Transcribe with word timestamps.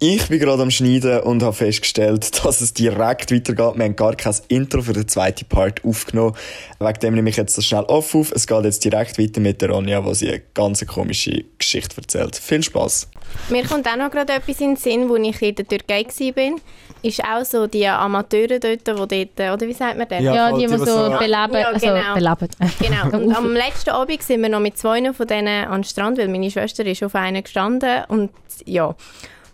Ich 0.00 0.28
bin 0.28 0.38
gerade 0.38 0.62
am 0.62 0.70
Schneiden 0.70 1.20
und 1.22 1.42
habe 1.42 1.52
festgestellt, 1.56 2.44
dass 2.44 2.60
es 2.60 2.72
direkt 2.72 3.32
weitergeht. 3.32 3.58
Wir 3.76 3.84
haben 3.84 3.96
gar 3.96 4.14
kein 4.14 4.34
Intro 4.46 4.80
für 4.80 4.92
den 4.92 5.08
zweiten 5.08 5.44
Part 5.46 5.84
aufgenommen. 5.84 6.36
Wegen 6.78 7.00
dem 7.00 7.14
nehme 7.14 7.30
ich 7.30 7.36
jetzt 7.36 7.58
das 7.58 7.64
schnell 7.64 7.82
off 7.82 8.14
auf. 8.14 8.30
Es 8.30 8.46
geht 8.46 8.62
jetzt 8.62 8.84
direkt 8.84 9.18
weiter 9.18 9.40
mit 9.40 9.60
der 9.60 9.70
Ronja, 9.70 10.04
wo 10.04 10.14
sie 10.14 10.28
eine 10.28 10.42
ganz 10.54 10.86
komische 10.86 11.42
Geschichte 11.58 11.96
erzählt. 12.00 12.36
Viel 12.36 12.62
Spaß. 12.62 13.08
Mir 13.48 13.64
kommt 13.64 13.88
auch 13.88 13.96
noch 13.96 14.12
gerade 14.12 14.34
etwas 14.34 14.60
in 14.60 14.74
den 14.74 14.76
Sinn, 14.76 15.08
wo 15.08 15.16
ich 15.16 15.42
in 15.42 15.56
der 15.56 15.66
Türkei 15.66 16.04
war. 16.04 16.58
Ist 17.02 17.24
auch 17.24 17.44
so 17.44 17.66
die 17.66 17.86
Amateure 17.86 18.60
dort, 18.60 18.86
die 19.10 19.28
dort, 19.34 19.52
oder 19.54 19.66
wie 19.66 19.72
sagt 19.72 19.98
man 19.98 20.06
das? 20.08 20.22
Ja, 20.22 20.34
Ja, 20.34 20.52
die, 20.52 20.66
die 20.66 20.72
die, 20.72 20.78
so 20.78 20.84
die 20.84 20.90
so- 20.90 21.18
beleben. 21.18 21.54
Ja, 21.54 21.68
also, 21.72 21.86
genau. 21.86 22.14
beleben. 22.14 22.48
Genau. 22.78 23.16
Und 23.26 23.34
am 23.34 23.52
letzten 23.52 23.90
Abend 23.90 24.22
sind 24.22 24.42
wir 24.42 24.48
noch 24.48 24.60
mit 24.60 24.78
zwei 24.78 25.12
von 25.12 25.26
denen 25.26 25.64
an 25.66 25.80
den 25.82 25.84
Strand, 25.84 26.18
weil 26.18 26.28
meine 26.28 26.50
Schwester 26.52 26.86
ist 26.86 27.02
auf 27.02 27.16
einen 27.16 27.42
gestanden 27.42 28.04
und 28.08 28.30
ja. 28.64 28.94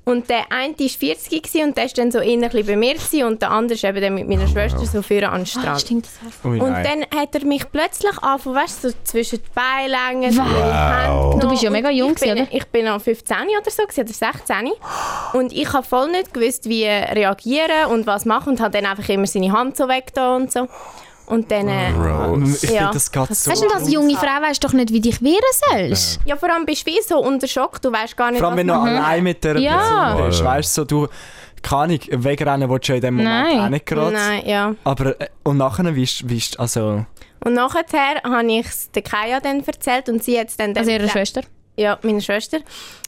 Und 0.07 0.29
der 0.29 0.53
eine 0.53 0.75
war 0.79 0.89
40 0.89 1.43
gewesen 1.43 1.69
und 1.69 1.77
der 1.79 1.85
war 1.85 1.91
dann 1.97 2.11
so 2.13 2.19
bisschen 2.19 2.67
bei 2.67 2.77
mir 2.77 2.95
und 3.27 3.41
der 3.41 3.51
andere 3.51 3.75
ist 3.75 3.85
eben 3.85 4.01
dann 4.03 4.15
mit 4.15 4.29
meiner 4.29 4.47
Schwester 4.47 4.85
so 4.85 5.01
vorne 5.01 5.31
an 5.31 5.43
den 5.45 5.57
Ah, 5.57 5.61
Strand. 5.61 5.81
stimmt, 5.81 6.07
das 6.07 6.13
heißt. 6.27 6.45
Ui, 6.45 6.61
Und 6.61 6.73
dann 6.75 7.07
hat 7.19 7.35
er 7.35 7.45
mich 7.47 7.65
plötzlich 7.73 8.17
angefangen, 8.19 8.57
weißt 8.57 8.85
du, 8.85 8.91
so 8.91 8.97
zwischen 9.05 9.39
die 9.39 9.51
Beine 9.55 9.89
längen, 10.21 10.37
Wow. 10.37 11.41
Du 11.41 11.49
bist 11.49 11.63
ja 11.63 11.71
mega 11.71 11.89
jung 11.91 12.13
ich 12.17 12.21
bin, 12.21 12.33
oder? 12.33 12.47
Ich 12.51 12.67
bin 12.67 12.85
noch 12.85 13.01
15 13.01 13.37
oder 13.61 13.71
so, 13.71 13.83
oder 13.85 14.07
16. 14.13 14.73
Und 15.33 15.53
ich 15.55 15.73
habe 15.73 15.87
voll 15.87 16.11
nicht 16.11 16.35
gewusst, 16.35 16.69
wie 16.69 16.85
reagieren 16.85 17.87
und 17.91 18.07
was 18.07 18.27
machen 18.27 18.51
und 18.51 18.61
habe 18.61 18.73
dann 18.79 18.85
einfach 18.91 19.09
immer 19.09 19.27
seine 19.27 19.53
Hand 19.53 19.77
so 19.77 19.89
weg 19.89 20.13
da 20.15 20.37
und 20.37 20.53
so. 20.53 20.69
Und 21.27 21.51
dann... 21.51 21.69
Äh, 21.69 21.91
Ich 21.91 22.63
Ja. 22.65 22.69
finde, 22.69 22.91
das 22.93 23.11
geht 23.11 23.35
so. 23.35 23.51
Weißt 23.51 23.63
du, 23.63 23.69
als 23.75 23.91
junge 23.91 24.15
Frau 24.17 24.43
weißt 24.43 24.63
du 24.63 24.67
doch 24.69 24.75
nicht, 24.75 24.93
wie 24.93 25.01
dich 25.01 25.23
wehren 25.23 25.41
sollst. 25.71 26.21
ja, 26.27 26.37
vor 26.37 26.53
allem 26.53 26.67
bist 26.67 26.87
du 26.87 26.91
wie 26.93 27.01
so 27.03 27.19
unter 27.19 27.47
Schock, 27.49 27.81
du 27.81 27.91
weißt 27.91 28.17
gar 28.17 28.31
nicht, 28.31 28.41
Vor 28.41 28.49
allem, 28.49 28.59
wenn 28.59 28.67
du 28.69 28.75
was 28.75 28.89
allein 28.89 29.23
mit 29.25 29.43
der 29.43 29.59
Ja. 29.59 29.77
Person 30.15 30.27
bist. 30.29 30.45
Weißt 30.45 30.77
du, 30.77 30.81
so, 30.83 30.85
du, 30.85 31.09
keine 31.63 31.83
Ahnung, 31.95 32.01
wegrennen 32.25 32.69
willst 32.71 32.89
du 32.89 32.93
ja 32.93 32.97
in 32.97 33.03
dem 33.03 33.15
Moment 33.17 33.49
Nein. 33.49 33.61
auch 33.61 33.69
nicht 33.71 33.87
gerade. 33.87 34.13
Nein, 34.13 34.43
ja. 34.47 34.75
Aber, 34.85 35.21
äh, 35.21 35.29
und 35.45 35.57
nachher, 35.57 35.97
wie 35.97 36.03
ist, 36.03 36.29
wie 36.29 36.37
ist 36.37 36.61
also... 36.61 37.05
Und 37.45 37.55
nachher 37.55 37.85
habe 38.25 38.47
ich 38.53 38.67
es 38.67 38.91
der 38.91 39.03
Kaya 39.03 39.39
dann 39.41 39.63
erzählt 39.65 40.09
und 40.09 40.23
sie 40.23 40.39
hat 40.39 40.49
es 40.49 40.57
dann... 40.57 40.77
Also 40.77 40.91
ihre 40.91 41.01
dann- 41.01 41.11
Schwester. 41.11 41.43
Ja, 41.77 41.99
meine 42.03 42.21
Schwester. 42.21 42.59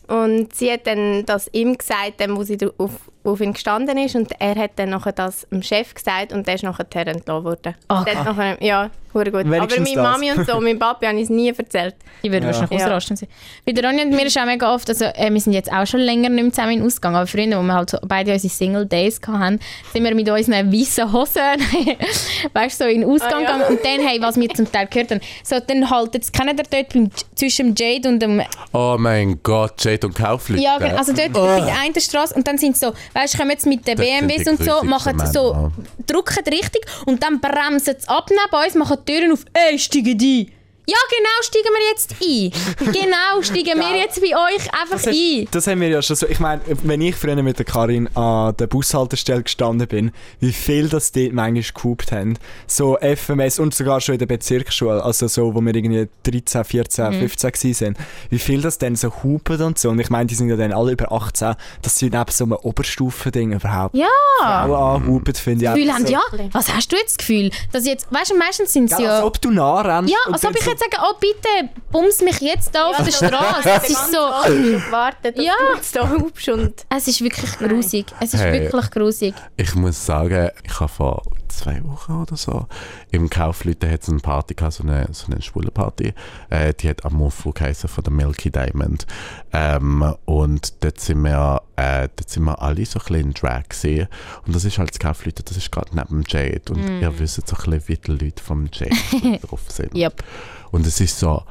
Und 0.09 0.55
sie 0.55 0.71
hat 0.71 0.87
dann 0.87 1.25
das 1.27 1.49
ihm 1.53 1.77
gesagt, 1.77 2.23
wo 2.29 2.43
sie 2.45 2.59
auf, 2.79 2.93
auf 3.25 3.41
ihn 3.41 3.53
gestanden 3.53 3.99
ist. 3.99 4.15
Und 4.15 4.31
er 4.39 4.55
hat 4.55 4.73
dann 4.77 4.91
nachher 4.91 5.13
das 5.13 5.47
dem 5.51 5.63
Chef 5.63 5.95
gesagt 5.95 6.33
und 6.33 6.47
der 6.47 6.55
ist 6.55 6.63
nachher 6.63 6.87
entlassen 7.07 7.45
worden. 7.45 7.75
Oh 7.89 8.03
Der 8.05 8.19
hat 8.19 8.25
nachher, 8.25 8.63
ja, 8.63 8.91
hure 9.17 9.31
gut. 9.33 9.41
Aber 9.47 9.67
meine. 9.81 9.97
Mami 10.03 10.31
und 10.33 10.47
so, 10.47 10.61
mein 10.61 10.79
Papi 10.79 11.07
haben 11.07 11.19
es 11.19 11.29
nie 11.29 11.49
erzählt. 11.49 11.95
Die 12.23 12.31
würden 12.31 12.45
Ja. 12.45 12.53
wahrscheinlich 12.53 12.79
Ja. 12.81 12.87
ausrasten. 12.87 13.17
sein. 13.17 13.29
Bei 13.65 13.73
der 13.73 13.85
Ronja 13.85 14.05
und 14.05 14.11
mir 14.11 14.27
ist 14.27 14.39
auch 14.39 14.45
mega 14.47 14.73
oft, 14.75 14.89
also 14.89 15.05
äh, 15.07 15.33
wir 15.33 15.41
sind 15.41 15.53
jetzt 15.53 15.73
auch 15.73 15.87
schon 15.87 16.01
länger 16.01 16.29
nicht 16.29 16.43
mehr 16.43 16.53
zusammen 16.53 16.73
in 16.79 16.83
Ausgang, 16.83 17.15
aber 17.17 17.27
früher, 17.27 17.59
wo 17.59 17.63
wir 17.63 17.75
halt 17.75 17.91
so 17.91 17.99
beide 18.07 18.33
unsere 18.33 18.53
Single 18.53 18.87
Days 18.87 19.21
hatten, 19.27 19.59
sind 19.93 20.05
wir 20.05 20.15
mit 20.15 20.29
unseren 20.29 20.73
weißen 20.73 21.13
Hosen, 21.13 21.43
weißt 22.53 22.81
du, 22.81 22.85
so 22.85 22.91
in 22.91 23.01
den 23.03 23.11
Ausgang 23.11 23.33
Ah, 23.35 23.41
ja. 23.43 23.53
gegangen 23.53 23.65
und 23.77 23.85
dann, 23.85 24.07
hey, 24.07 24.21
was 24.21 24.37
wir 24.37 24.49
zum 24.51 24.71
Teil 24.71 24.87
gehört 24.87 25.11
haben, 25.11 25.21
so, 25.43 25.57
dann 25.67 25.91
halt, 25.91 26.15
jetzt 26.15 26.33
kennen 26.33 26.57
ihr 26.57 26.65
dort 26.71 26.93
beim, 26.93 27.11
zwischen 27.35 27.75
dem 27.75 27.87
Jade 27.87 28.09
und 28.09 28.21
dem, 28.21 28.43
Oh 28.73 28.97
mein 28.99 29.41
Gott, 29.43 29.85
Jade 29.85 30.07
und 30.07 30.15
Kaufleute. 30.17 30.63
ja, 30.63 30.79
genau, 30.79 30.97
also 30.97 31.13
dort 31.13 31.33
bei 31.33 31.61
der 31.61 31.81
einen 31.81 31.95
Straße 32.01 32.35
und 32.35 32.47
dann 32.47 32.59
sind 32.59 32.77
sie 32.77 32.87
so, 32.87 32.93
weißt 33.15 33.35
du, 33.35 33.39
kommen 33.39 33.51
jetzt 33.51 33.67
mit 33.67 33.87
den 33.87 33.97
Das 33.97 34.07
BMWs 34.07 34.47
und 34.49 34.63
so, 34.65 34.83
machen 34.85 35.19
so, 35.33 35.71
drücken 36.07 36.45
richtig 36.49 36.85
und 37.07 37.23
dann 37.23 37.41
bremsen 37.41 37.95
sie 37.99 38.09
ab 38.09 38.29
neben 38.31 38.65
uns, 38.65 38.75
machen 38.75 38.99
Türen 39.07 39.33
auf, 39.33 39.45
ey, 39.55 39.79
steigen 39.79 40.19
die! 40.19 40.49
Ja, 40.89 40.97
genau, 41.11 41.43
steigen 41.43 41.69
wir 41.75 41.89
jetzt 41.91 42.15
ein. 42.23 42.93
Genau, 42.93 43.43
steigen 43.43 43.79
wir 43.81 43.97
jetzt 43.99 44.21
bei 44.21 44.29
euch 44.29 44.73
einfach 44.73 44.93
Das, 44.97 45.07
hast, 45.07 45.15
ein. 45.17 45.49
das 45.51 45.67
haben 45.67 45.81
wir 45.81 45.89
ja 45.89 46.01
schon 46.03 46.15
so. 46.17 46.27
Ich 46.29 46.39
meine, 46.39 46.61
wenn 46.85 47.01
ich 47.01 47.17
früher 47.17 47.35
mit 47.43 47.59
der 47.59 47.67
Karin 47.67 48.09
an 48.17 48.57
der 48.57 48.67
Bushaltestelle 48.69 49.43
gestanden 49.43 49.89
bin, 49.89 50.13
wie 50.41 50.53
viel 50.53 50.89
das 50.89 51.11
dort 51.13 51.33
manchmal 51.33 51.65
gehupt 51.75 52.13
haben. 52.13 52.39
So 52.69 52.97
FMS 53.01 53.59
und 53.59 53.75
sogar 53.75 54.01
schon 54.01 54.15
in 54.15 54.19
der 54.21 54.27
Bezirksschule, 54.27 55.03
also 55.03 55.27
so, 55.27 55.55
wo 55.55 55.61
wir 55.61 55.75
irgendwie 55.75 56.09
13, 56.23 56.65
14, 56.65 57.07
Mhm. 57.11 57.19
15 57.21 57.53
gewesen 57.53 57.75
sind. 57.75 57.99
Wie 58.31 58.39
viel 58.39 58.61
das 58.63 58.79
dann 58.79 58.95
so 58.97 59.13
hupen 59.23 59.61
und 59.63 59.79
so. 59.79 59.91
Und 59.91 59.99
ich 59.99 60.11
meine, 60.11 60.27
die 60.27 60.35
sind 60.37 60.49
ja 60.49 60.57
dann 60.57 60.73
alle 60.73 60.93
über 60.93 61.11
18, 61.11 61.55
dass 61.83 61.99
sie 61.99 62.11
neben 62.11 62.31
so 62.31 62.45
einem 62.45 62.53
Oberstufending 62.63 63.53
überhaupt 63.53 63.95
Ja. 63.97 64.07
auch 64.41 64.95
anhupen, 64.95 65.35
finde 65.35 65.65
ich. 65.65 65.71
Das 65.71 65.75
Gefühl 65.75 65.93
haben, 65.93 66.07
so. 66.07 66.13
ja, 66.13 66.21
was 66.53 66.73
hast 66.73 66.93
du 66.93 66.97
jetzt 66.97 67.13
das 67.13 67.19
Gefühl? 67.19 67.51
Dass 67.73 67.85
jetzt, 67.87 68.07
weißt 68.13 68.31
du, 68.31 68.37
meistens 68.37 68.73
sind 68.73 68.91
Ja, 68.91 68.97
sie 68.97 69.07
als 69.07 69.19
ja... 69.21 69.25
ob 69.25 69.41
du 69.41 69.51
nah 69.51 69.81
rennst. 69.81 70.13
Ja, 70.13 70.33
als 70.33 70.45
ob 70.45 70.55
ich 70.57 70.76
jetzt 70.81 70.91
sage, 70.93 71.03
oh 71.09 71.15
bitte, 71.21 71.71
bums 71.91 72.21
mich 72.21 72.41
jetzt 72.41 72.75
da 72.75 72.91
auf 72.91 72.97
der 72.97 73.13
Straße. 73.13 73.63
Das 73.65 73.89
ist 73.89 74.13
so... 74.13 74.19
gewartet, 74.47 75.39
dass 75.39 75.45
Ja. 75.45 75.55
da 75.93 76.09
hupst 76.11 76.49
und... 76.49 76.85
Es 76.95 77.09
ist 77.09 77.21
wirklich 77.23 77.59
grusig. 77.59 78.07
Es 78.21 78.35
ist 78.35 78.41
Hey. 78.41 78.63
wirklich 78.63 78.91
grusig. 78.91 79.35
Ich 79.57 79.75
muss 79.75 80.05
sagen, 80.05 80.51
ich 80.63 80.81
habe 80.81 80.89
vor 80.93 81.23
zwei 81.57 81.83
Wochen 81.85 82.13
oder 82.13 82.37
so 82.37 82.67
im 83.11 83.31
Kaufleute 83.31 83.91
hat 83.91 84.03
es 84.03 84.09
eine 84.09 84.19
Party 84.19 84.55
gehabt, 84.55 84.75
so 84.75 84.83
eine, 84.83 85.09
so 85.13 85.31
eine 85.31 85.41
schwule 85.43 85.71
Party. 85.71 86.13
Äh, 86.51 86.75
die 86.75 86.89
hat 86.89 87.05
Amofu 87.05 87.53
geheißen 87.53 87.89
von 87.89 88.05
der 88.05 88.13
Milky 88.13 88.51
Diamond. 88.51 89.07
Ähm, 89.53 90.15
und 90.25 90.85
dort 90.85 91.01
sind 91.01 91.23
wir, 91.23 91.63
äh, 91.77 92.09
dort 92.15 92.29
sind 92.29 92.45
wir 92.45 92.61
alle 92.61 92.85
so 92.85 92.99
ein 92.99 93.05
bisschen 93.07 93.27
in 93.27 93.35
Drag 93.35 93.69
gesehen. 93.69 94.09
Und 94.47 94.55
das 94.55 94.65
ist 94.65 94.79
halt 94.79 94.91
das 94.91 94.99
Kaufleute, 94.99 95.43
das 95.43 95.57
ist 95.57 95.73
gerade 95.73 95.95
neben 95.95 96.23
dem 96.23 96.25
Jade. 96.27 96.63
Und 96.71 97.01
ihr 97.01 97.19
wisst 97.19 97.47
so 97.47 97.57
ein 97.57 97.71
bisschen, 97.71 97.89
wie 97.89 97.97
die 97.97 98.25
Leute 98.25 98.43
vom 98.43 98.69
Jade 98.73 99.39
drauf 99.47 99.63
sind. 99.69 99.95
Yep. 99.95 100.23
Und 100.71 100.87
es 100.87 101.01
ist 101.01 101.19
so, 101.19 101.43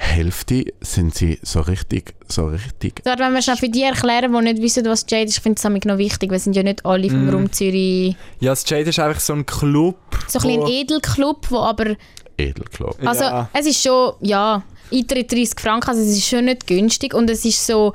Hälfte 0.00 0.64
sind 0.80 1.14
sie 1.14 1.38
so 1.42 1.60
richtig, 1.60 2.14
so 2.28 2.46
richtig 2.46 3.02
So, 3.04 3.10
wenn 3.18 3.34
wir 3.34 3.42
schnell 3.42 3.56
für 3.56 3.68
die 3.68 3.82
erklären, 3.82 4.32
die 4.32 4.40
nicht 4.42 4.62
wissen, 4.62 4.86
was 4.86 5.04
Jade 5.08 5.24
ist, 5.24 5.36
ich 5.36 5.42
finde 5.42 5.58
es 5.58 5.84
noch 5.84 5.98
wichtig, 5.98 6.30
weil 6.30 6.36
es 6.36 6.44
sind 6.44 6.54
ja 6.54 6.62
nicht 6.62 6.86
alle 6.86 7.10
vom 7.10 7.28
Raum 7.28 7.52
Zürich... 7.52 8.14
Ja, 8.38 8.52
das 8.52 8.68
Jade 8.68 8.90
ist 8.90 9.00
einfach 9.00 9.20
so 9.20 9.32
ein 9.32 9.44
Club. 9.44 9.96
So 10.28 10.38
ein 10.38 10.62
ein 10.62 10.68
Edelclub, 10.68 11.50
wo 11.50 11.58
aber... 11.58 11.96
edel, 12.36 12.64
glaube 12.70 13.06
Also 13.06 13.24
Ja. 13.24 13.50
es 13.52 13.66
ist 13.66 13.82
schon, 13.82 14.12
ja, 14.20 14.62
Eintritt 14.92 15.32
30 15.32 15.60
Franken, 15.60 15.90
also 15.90 16.00
es 16.00 16.16
ist 16.16 16.28
schon 16.28 16.44
nicht 16.44 16.66
günstig 16.66 17.12
und 17.12 17.28
es 17.28 17.44
ist 17.44 17.66
so, 17.66 17.92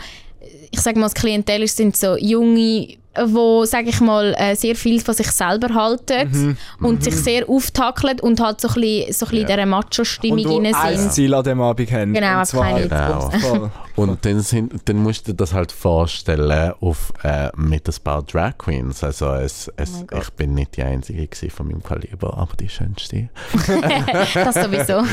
ich 0.73 0.81
sage 0.81 0.99
mal, 0.99 1.05
das 1.05 1.13
Klientel 1.13 1.67
sind 1.67 1.95
so 1.95 2.17
junge, 2.17 2.97
wo, 3.27 3.63
sage 3.63 3.89
ich 3.89 4.01
mal, 4.01 4.33
äh, 4.39 4.55
sehr 4.55 4.75
viel 4.75 4.99
von 4.99 5.13
sich 5.13 5.29
selber 5.29 5.71
halten 5.75 6.57
und 6.81 7.03
sich 7.03 7.15
sehr 7.15 7.47
auftackeln 7.47 8.19
und 8.21 8.39
halt 8.41 8.59
so 8.59 8.69
ein 8.69 8.73
bisschen, 8.73 9.13
so 9.13 9.25
ein 9.27 9.29
bisschen 9.29 9.41
in 9.41 9.45
dieser 9.45 9.65
Macho-Stimmung 9.67 10.45
wo 10.45 10.57
rein 10.57 10.73
ein 10.73 10.97
sind. 10.97 11.13
Ziel 11.13 11.33
an 11.35 11.43
dem 11.43 11.61
Abend 11.61 11.91
haben. 11.91 12.13
Genau, 12.13 12.39
und 12.39 12.45
zwar 12.47 12.63
keine 12.63 12.87
Genau. 12.87 13.29
voll. 13.39 13.71
Und 13.95 14.25
dann, 14.25 14.39
sind, 14.39 14.73
dann 14.85 14.97
musst 14.97 15.27
du 15.27 15.31
dir 15.31 15.37
das 15.37 15.53
halt 15.53 15.71
vorstellen 15.71 16.73
auf, 16.81 17.13
äh, 17.23 17.49
mit 17.55 17.87
ein 17.87 17.95
paar 18.03 18.23
Drag 18.23 18.57
Queens. 18.57 19.03
Also 19.03 19.31
es, 19.33 19.71
es, 19.75 20.03
ich 20.19 20.29
bin 20.31 20.55
nicht 20.55 20.75
die 20.77 20.81
Einzige 20.81 21.27
von 21.51 21.67
meinem 21.67 21.83
Kaliber, 21.83 22.35
aber 22.35 22.55
die 22.55 22.69
schönste. 22.69 23.29
Das 24.33 24.55
sowieso. 24.55 25.03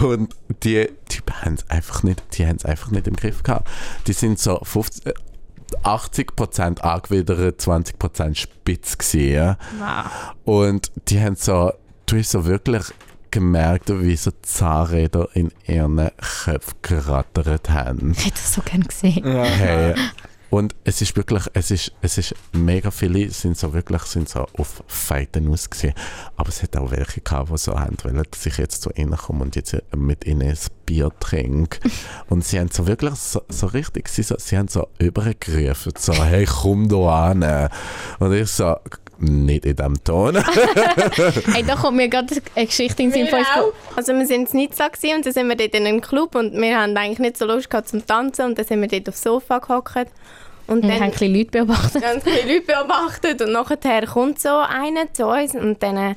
Und 0.06 0.34
die 0.62 0.88
Typen 1.08 1.42
haben 1.42 1.54
es 1.54 1.68
einfach 1.68 2.02
nicht, 2.02 2.22
die 2.38 2.46
haben 2.46 2.56
es 2.56 2.64
einfach 2.64 2.90
nicht 2.90 3.06
im 3.06 3.16
Griff 3.16 3.42
gehabt. 3.42 3.68
Die 4.06 4.14
sind 4.14 4.38
so 4.38 4.60
50, 4.70 5.06
äh, 5.06 5.14
80% 5.84 6.80
angewidert, 6.80 7.60
20% 7.60 8.34
spitz 8.36 8.98
gewesen. 8.98 9.56
ja. 9.78 10.10
Und 10.44 10.90
die 11.08 11.20
haben 11.20 11.36
so, 11.36 11.72
du 12.06 12.16
hast 12.16 12.30
so 12.30 12.44
wirklich 12.44 12.84
gemerkt, 13.30 13.88
wie 13.88 14.16
so 14.16 14.32
Zahnräder 14.42 15.28
in 15.34 15.52
ihren 15.66 16.10
Köpfen 16.44 16.74
gerattert 16.82 17.70
haben. 17.70 18.12
ich 18.12 18.26
hätte 18.26 18.36
das 18.36 18.54
so 18.54 18.62
gerne 18.62 18.84
gesehen. 18.84 19.26
Ja. 19.26 19.44
Hey. 19.44 19.94
Und 20.50 20.74
es 20.84 21.00
ist 21.00 21.16
wirklich, 21.16 21.44
es 21.54 21.70
ist, 21.70 21.92
es 22.02 22.18
ist 22.18 22.34
mega 22.52 22.90
viele 22.90 23.30
sind 23.30 23.56
so 23.56 23.72
wirklich 23.72 24.02
sind 24.02 24.28
so 24.28 24.46
auf 24.58 24.82
Fighten 24.88 25.48
ausgesehen. 25.50 25.94
Aber 26.36 26.48
es 26.48 26.62
hat 26.62 26.76
auch 26.76 26.90
welche 26.90 27.20
gehabt, 27.20 27.50
die 27.50 27.58
so 27.58 27.78
haben 27.78 27.96
wollen, 28.02 28.22
dass 28.28 28.46
ich 28.46 28.58
jetzt 28.58 28.82
so 28.82 28.90
reinkomme 28.90 29.42
und 29.42 29.54
jetzt 29.54 29.76
mit 29.96 30.26
ihnen 30.26 30.48
ein 30.48 30.58
Bier 30.86 31.10
trinke. 31.20 31.78
Und 32.28 32.44
sie 32.44 32.58
haben 32.58 32.70
so 32.70 32.86
wirklich 32.86 33.14
so, 33.14 33.42
so 33.48 33.66
richtig, 33.68 34.08
sie, 34.08 34.22
so, 34.22 34.34
sie 34.38 34.58
haben 34.58 34.68
so 34.68 34.88
übergerufen, 34.98 35.92
so, 35.96 36.12
hey, 36.12 36.46
komm 36.46 36.88
da 36.88 37.30
an. 37.30 37.70
Und 38.18 38.32
ich 38.32 38.50
so, 38.50 38.76
nicht 39.20 39.66
in 39.66 39.76
diesem 39.76 40.02
Ton. 40.02 40.36
Hey, 41.52 41.62
da 41.66 41.76
kommt 41.76 41.96
mir 41.96 42.08
gerade 42.08 42.34
eine 42.54 42.66
Geschichte 42.66 43.02
in 43.02 43.10
den 43.10 43.26
Sinn. 43.26 43.44
Also 43.94 44.12
wir 44.14 44.26
sind 44.26 44.52
in 44.52 44.60
Nizza 44.60 44.88
gewesen 44.88 45.16
und 45.16 45.26
dann 45.26 45.32
sind 45.32 45.48
wir 45.48 45.56
dort 45.56 45.74
in 45.74 45.86
einem 45.86 46.00
Club 46.00 46.34
und 46.34 46.52
wir 46.54 46.78
haben 46.78 46.96
eigentlich 46.96 47.18
nicht 47.18 47.36
so 47.36 47.46
Lust 47.46 47.70
gehabt 47.70 47.88
zum 47.88 48.06
Tanzen 48.06 48.46
und 48.46 48.58
dann 48.58 48.66
sind 48.66 48.80
wir 48.80 48.88
dort 48.88 49.08
aufs 49.08 49.22
Sofa 49.22 49.58
gehockt 49.58 50.08
und 50.70 50.82
Wir 50.82 50.90
dann 50.90 51.00
haben 51.00 51.12
ein 51.20 51.34
Leute 51.34 51.50
beobachtet. 51.50 52.04
viele 52.24 52.54
Leute 52.54 52.66
beobachtet 52.66 53.42
und 53.42 53.52
nachher 53.52 54.06
kommt 54.06 54.40
so 54.40 54.48
einer 54.56 55.12
zu 55.12 55.26
uns 55.26 55.54
und 55.54 55.82
dann 55.82 55.96
äh, 55.96 56.14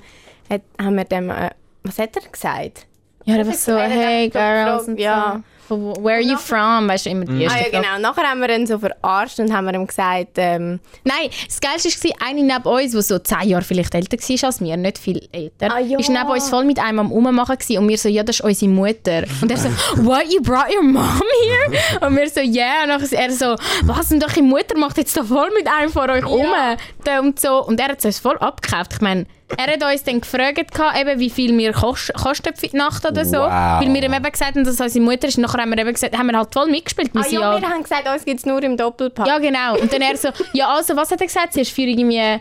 hat, 0.49 0.61
haben 0.79 0.95
wir 0.95 1.05
dem, 1.05 1.29
äh, 1.29 1.49
was 1.83 1.97
hat 1.99 2.15
er 2.15 2.29
gesagt? 2.31 2.85
Ja, 3.25 3.43
so, 3.53 3.71
Er 3.71 3.83
hat 3.85 3.91
hey 3.91 4.25
einfach 4.25 4.85
girls. 4.85 4.99
ja. 4.99 5.41
Von 5.67 5.95
where 6.03 6.15
are 6.15 6.21
you 6.21 6.37
from, 6.37 6.87
weißt 6.87 7.05
du, 7.05 7.09
immer 7.11 7.25
die 7.25 7.43
erste 7.43 7.57
Ah 7.57 7.61
ja, 7.61 7.69
Frage. 7.69 7.83
genau. 7.87 7.99
Nachher 8.09 8.23
haben 8.29 8.41
wir 8.41 8.49
ihn 8.49 8.67
so 8.67 8.77
verarscht 8.79 9.39
und 9.39 9.53
haben 9.53 9.65
wir 9.65 9.73
ihm 9.73 9.87
gesagt, 9.87 10.31
ähm, 10.37 10.79
Nein, 11.03 11.29
das 11.47 11.59
Geilste 11.61 11.89
war, 12.09 12.27
eine 12.27 12.43
neben 12.43 12.63
uns, 12.63 12.91
die 12.91 13.01
so 13.01 13.19
zehn 13.19 13.49
Jahre 13.49 13.63
vielleicht 13.63 13.93
älter 13.95 14.17
war 14.17 14.43
als 14.47 14.61
wir, 14.61 14.77
nicht 14.77 14.97
viel 14.97 15.27
älter, 15.31 15.73
Ah, 15.73 15.79
ja. 15.79 15.97
ist 15.99 16.09
neben 16.09 16.27
uns 16.29 16.49
voll 16.49 16.65
mit 16.65 16.79
einem 16.79 16.99
am 16.99 17.11
Rummachen 17.11 17.57
gewesen 17.57 17.77
und 17.79 17.87
wir 17.87 17.97
so, 17.97 18.09
ja, 18.09 18.23
das 18.23 18.37
ist 18.39 18.41
unsere 18.45 18.71
Mutter. 18.71 19.23
Und 19.41 19.51
er 19.51 19.57
so, 19.57 19.69
what, 20.05 20.25
you 20.31 20.41
brought 20.41 20.73
your 20.75 20.83
mom 20.83 21.21
here? 21.43 22.05
Und 22.07 22.15
wir 22.15 22.29
so, 22.29 22.41
yeah. 22.41 22.83
Und 22.83 22.89
dann 22.89 23.01
er 23.11 23.31
so, 23.31 23.55
was, 23.83 24.11
und 24.11 24.23
eure 24.23 24.41
Mutter 24.43 24.77
macht 24.77 24.97
jetzt 24.97 25.15
da 25.17 25.23
voll 25.23 25.49
mit 25.57 25.67
einem 25.67 25.89
von 25.91 26.09
euch 26.09 26.25
rum? 26.25 26.45
Da 27.03 27.19
Und, 27.19 27.39
so. 27.39 27.63
und 27.65 27.79
er 27.79 27.89
hat 27.89 28.03
es 28.03 28.19
voll 28.19 28.37
abgekauft. 28.37 28.93
Ich 28.93 29.01
meine, 29.01 29.25
er 29.57 29.73
hat 29.73 29.83
uns 29.83 30.03
dann 30.03 30.21
gefragt, 30.21 30.59
eben, 30.59 31.19
wie 31.19 31.29
viel 31.29 31.57
wir 31.57 31.73
kost 31.73 32.13
kosten 32.13 32.55
für 32.55 32.67
die 32.67 32.77
Nacht 32.77 33.05
oder 33.05 33.25
so. 33.25 33.37
Wow. 33.37 33.81
Weil 33.81 33.93
wir 33.93 34.03
ihm 34.03 34.13
eben 34.13 34.31
gesagt 34.31 34.55
haben, 34.55 34.63
dass 34.63 34.79
unsere 34.79 35.03
Mutter 35.03 35.27
ist. 35.27 35.37
Und 35.37 35.43
nachher 35.43 35.61
haben 35.61 35.71
wir 35.71 35.77
eben 35.77 35.93
gesagt, 35.93 36.17
haben 36.17 36.27
wir 36.27 36.37
halt 36.37 36.53
voll 36.53 36.67
mitgespielt. 36.69 37.11
Ah 37.13 37.25
ja, 37.29 37.61
wir 37.61 37.69
haben 37.69 37.83
gesagt, 37.83 38.07
uns 38.07 38.25
gibt 38.25 38.39
es 38.39 38.45
nur 38.45 38.61
im 38.63 38.77
Doppelpack. 38.77 39.27
ja, 39.27 39.37
genau. 39.37 39.77
Und 39.79 39.91
dann 39.93 40.01
er 40.01 40.17
so, 40.17 40.29
ja, 40.53 40.69
also, 40.69 40.95
was 40.95 41.11
hat 41.11 41.21
er 41.21 41.27
gesagt? 41.27 41.53
Zuerst 41.53 41.71
für 41.71 41.81
irgendwie 41.81 42.39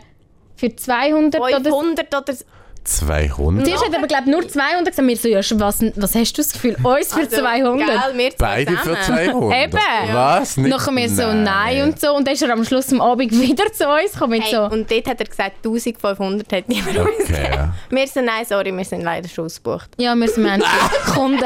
für 0.57 0.75
200 0.75 1.41
oder 1.41 1.57
so. 1.59 1.81
500 1.81 2.15
oder 2.15 2.33
so. 2.33 2.45
200? 2.85 3.65
Zuerst 3.67 3.85
hat 3.85 3.93
er 3.93 3.99
aber, 3.99 4.07
glaube 4.09 4.31
nur 4.31 4.47
200 4.49 4.87
gesagt. 4.87 5.09
Wir 5.09 5.17
so, 5.17 5.29
ja, 5.29 5.39
was, 5.61 5.83
was 5.97 6.15
hast 6.15 6.33
du 6.37 6.43
das 6.43 6.53
Gefühl? 6.53 6.77
Uns 6.83 7.13
für 7.13 7.21
Also, 7.21 7.37
200? 7.37 7.79
Gell, 7.89 8.19
wir 8.19 8.31
zwei 8.31 8.37
Beide 8.65 8.73
für 8.77 8.99
zusammen. 9.01 9.29
200? 9.31 9.65
Eben. 9.65 10.15
Was? 10.15 10.57
Nicht? 10.57 10.71
Nachher 10.71 10.93
wir 10.97 11.09
so, 11.09 11.33
nein 11.33 11.83
und 11.85 12.01
so. 12.01 12.15
Und 12.15 12.27
dann 12.27 12.35
ist 12.35 12.43
er 12.43 12.53
am 12.53 12.65
Schluss 12.65 12.93
am 12.93 13.01
Abend 13.01 13.31
wieder 13.41 13.73
zu 13.73 13.89
uns 13.89 14.13
gekommen. 14.13 14.41
Hey, 14.41 14.55
so, 14.55 14.63
Und 14.65 14.91
dort 14.91 15.07
hat 15.07 15.21
er 15.21 15.27
gesagt, 15.27 15.57
1500 15.65 16.53
hat 16.53 16.69
niemand 16.69 16.97
uns 16.99 17.09
Okay. 17.25 17.43
gegeben. 17.45 17.73
Wir 17.91 18.07
sind, 18.09 18.25
nein, 18.25 18.45
sorry, 18.49 18.77
wir 18.77 18.85
sind 18.85 19.03
leider 19.03 19.29
schon 19.29 19.45
ausgebucht. 19.47 19.91
ja, 19.99 20.15
wir 20.15 20.29
sind 20.29 20.43
Menschen, 20.45 20.69
Kunden. 21.15 21.45